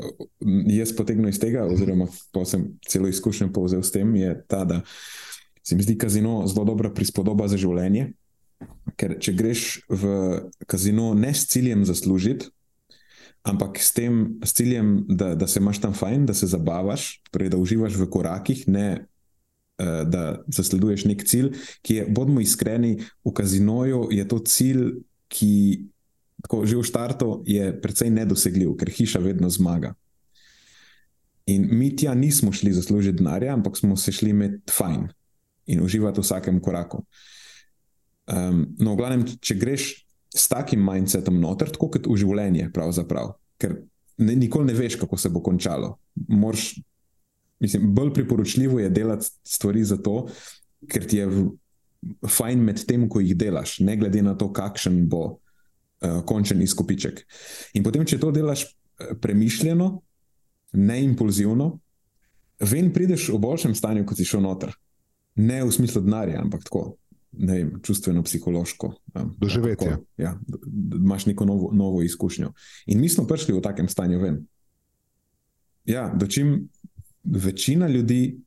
[0.00, 0.26] eh,
[0.78, 4.80] jaz potegnil iz tega, oziroma pa sem celo izkušnjo povzel s tem, je ta, da
[5.66, 8.12] se mi zdi kazino zelo dobra prispodoba za življenje.
[8.96, 10.12] Ker če greš v
[10.70, 12.46] kazino ne s ciljem zaslužiti,
[13.46, 17.50] ampak s tem s ciljem, da, da se imaš tam fajn, da se zabavaš, torej
[17.50, 21.50] da uživaš v korakih, ne eh, da zasleduješ nek cilj,
[21.82, 22.96] ki je, bodimo iskreni,
[23.26, 24.88] v kazinoju je to cilj,
[25.28, 25.52] ki
[26.46, 29.96] tako, že v štartu je precej nedosegljiv, ker hiša vedno zmaga.
[31.50, 35.10] In mi tja nismo šli zaslužiti denarja, ampak smo se šli imeti fajn
[35.66, 37.02] in uživati v vsakem koraku.
[38.26, 39.90] Um, no, v glavnem, če greš
[40.36, 43.78] s takim mindsetom noter, tako kot v življenje, pravzaprav, ker
[44.18, 45.94] ne, nikoli ne veš, kako se bo končalo.
[46.28, 46.72] Morš,
[47.62, 50.26] mislim, bolj priporočljivo je delati stvari zato,
[50.90, 51.28] ker ti je
[52.26, 57.22] fajn med tem, ko jih delaš, ne glede na to, kakšen bo uh, končen izkupiček.
[57.78, 59.88] In potem, če to delaš eh, premišljeno,
[60.76, 61.70] ne impulzivno,
[62.60, 64.74] ven prideš v boljšem stanju, kot si šel noter.
[65.36, 66.96] Ne v smislu denarja, ampak tako,
[67.34, 68.92] ne vem, čustveno, psihološko.
[69.14, 69.88] Um, Doživetje.
[69.90, 72.52] kako- Ja, d- d- imaš neko novo, novo izkušnjo.
[72.86, 74.46] In mi smo prišli v takem stanju ven.
[75.84, 76.68] Ja, dočim
[77.24, 78.38] večina ljudi,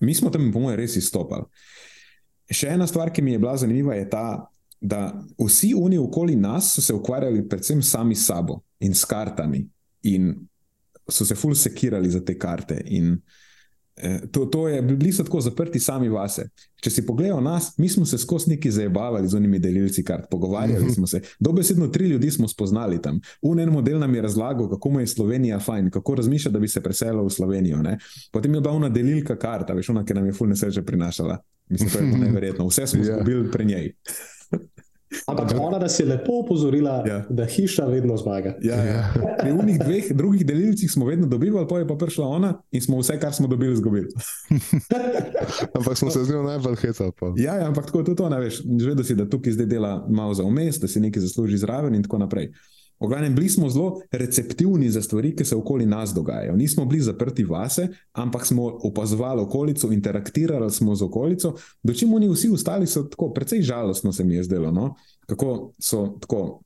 [0.00, 1.44] mi smo tam, po mojem, res izstopali.
[2.48, 4.46] Še ena stvar, ki mi je bila zanimiva, je ta,
[4.80, 5.02] da
[5.38, 9.66] vsi oni okoli nas so se ukvarjali predvsem sami s sabo in s kartami,
[10.04, 10.30] in
[11.06, 12.80] so se ful sekirali za te karte.
[12.86, 13.18] In,
[14.30, 16.48] to, to je, bili so tako zaprti sami vase.
[16.76, 20.84] Če si pogledal nas, mi smo se skozi neki zabavali z unimi delilci kart, pogovarjali
[20.84, 20.92] Mhm.
[20.92, 21.20] smo se.
[21.40, 23.20] Dobesedno tri ljudi smo spoznali tam.
[23.42, 26.68] Un en model nam je razlagal, kako mu je Slovenija fajn, kako razmišlja, da bi
[26.68, 27.76] se preselil v Slovenijo.
[27.78, 27.98] Ne?
[28.32, 31.38] Potem je bila ona delilka karta, veš, ona, ki nam je fulne sreče prinašala.
[31.68, 32.66] Mislim, to je neverjetno.
[32.66, 33.12] Vse smo Ja.
[33.12, 33.92] izgubili pri njej.
[35.26, 37.24] Ampak ona nas je lepo opozorila, Ja.
[37.30, 38.54] da hiša vedno zmaga.
[38.62, 39.12] Ja, ja.
[39.40, 42.98] Pri unih dveh drugih delilcih smo vedno dobivali, pa je pa prišla ona in smo
[42.98, 44.06] vse, kar smo dobili, izgubili.
[45.76, 47.12] Ampak smo se z njo najbolj hecali.
[47.20, 47.26] pa.
[47.36, 48.62] Ja, ja, ampak tako je tudi to, ne veš.
[48.78, 52.02] Zvedel si, da tukaj zdaj dela malo za umes, da si nekaj zasluži zraven in
[52.02, 52.52] tako naprej.
[53.00, 56.56] V glavnem, bili smo zelo receptivni za stvari, ki se okoli nas dogajajo.
[56.56, 62.50] Nismo bili zaprti vase, ampak smo opazovali okolico, interaktirali smo z okolico, dočim oni vsi
[62.52, 64.94] ostali so tako, precej žalostno se mi je zdelo, no?
[65.26, 66.60] kako so tako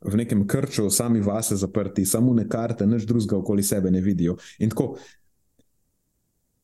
[0.00, 4.36] v nekem krču, sami vase zaprti, samo ne karte, nič drugega okoli sebe ne vidijo.
[4.58, 4.96] In tako,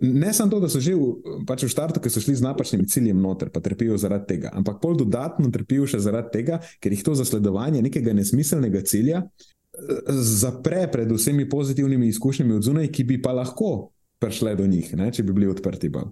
[0.03, 2.83] Ne samo to, da so že v, pač v štartu, ki so šli z napačnim
[2.91, 7.05] ciljem noter, pa trpijo zaradi tega, ampak pol dodatno trpijo še zaradi tega, ker jih
[7.07, 13.21] to zasledovanje nekega nesmiselnega cilja eh, zapre pred vsemi pozitivnimi izkušnjami od zunaj, ki bi
[13.23, 13.93] pa lahko
[14.23, 15.91] prišle do njih, ne, če bi bili odprti.
[15.91, 16.11] bolj.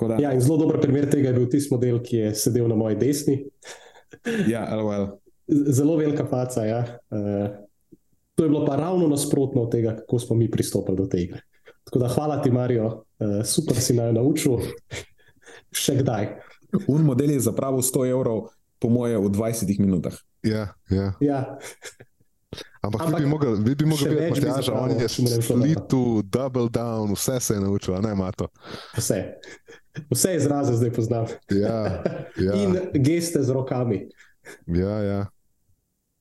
[0.00, 2.96] Da, Ja, zelo dober primer tega je bil tisti model, ki je sedel na moji
[2.98, 3.42] desni.
[4.52, 5.10] ja, LOL.
[5.46, 6.64] Zelo velika faca.
[6.64, 6.80] Ja.
[7.12, 7.52] Uh,
[8.34, 11.42] to je bilo pa ravno nasprotno od tega, kako smo mi pristopili do te igre.
[11.92, 12.86] Tako da hvala ti, Marijo,
[13.20, 14.62] uh, super si naj naučil.
[15.76, 16.30] Še kdaj?
[16.88, 18.46] Un model je zapravil 100 evrov,
[18.80, 20.16] po moje, v 20 minutah.
[20.40, 21.12] Ja, ja.
[21.20, 21.40] Ja,
[22.82, 25.02] Ampak, Ampak vi bi mogli, vi bi mogli še videti, več bi Matjaža, on zapravil,
[25.02, 25.44] je šlo dobro.
[25.62, 28.48] slitu, double down, vse se je naučil, ne Mato.
[28.96, 29.18] vse.
[30.10, 31.28] Vse izraze zdaj poznam.
[31.48, 32.02] Ja,
[32.36, 34.08] ja, In geste z rokami.
[34.66, 35.20] ja, ja.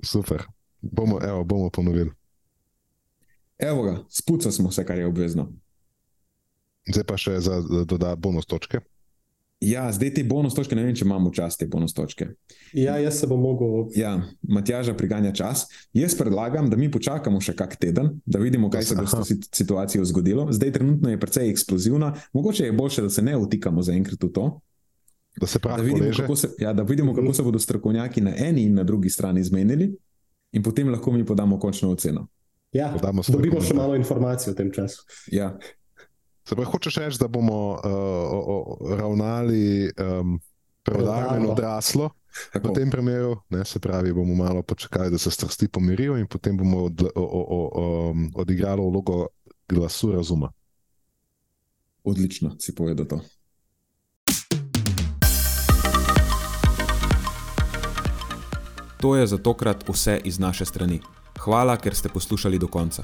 [0.03, 0.43] super.
[0.81, 2.11] Bomo, evo, bomo ponovili.
[3.57, 5.49] Evo ga, spucali smo vse, kar je obvezno.
[6.89, 8.81] Zdaj pa še za za dodati bonus točke.
[9.61, 12.31] Ja, zdaj te bonus točke, ne vem, če imamo čas te bonus točke.
[12.73, 13.91] Ja, jaz se bom mogel.
[13.93, 15.67] Ja, Matjaža priganja čas.
[15.93, 19.37] Jaz predlagam, da mi počakamo še kak teden, da vidimo, kaj se bo s to
[19.53, 20.47] situacijo zgodilo.
[20.49, 24.47] Zdaj, trenutno je precej eksplozivna, mogoče je bolje, da se ne vtikamo zaenkrat v to.
[25.37, 28.65] Da se Da vidimo, kako se, ja, da vidimo, kako se bodo strokovnjaki na eni
[28.65, 29.91] in na drugi strani zmenili,
[30.51, 32.27] in potem lahko mi podamo končno oceno.
[32.73, 32.89] Ja,
[33.27, 35.05] dobimo še malo informacij v tem času.
[35.31, 35.53] Ja,
[36.43, 40.39] Se pravi, hočeš reči, da bomo uh, o, o, ravnali um,
[40.83, 42.09] preudarno in odraslo.
[42.31, 42.71] V tako.
[42.71, 46.83] tem primeru, ne, se pravi, bomo malo počakali, da se strasti pomirijo, in potem bomo
[46.83, 49.27] od, o, o, o, odigrali vlogo
[49.69, 50.51] glasu razuma.
[52.03, 53.21] Odlično si povedal to.
[59.01, 61.01] To je za tokrat vse iz naše strani.
[61.39, 63.03] Hvala, ker ste poslušali do konca.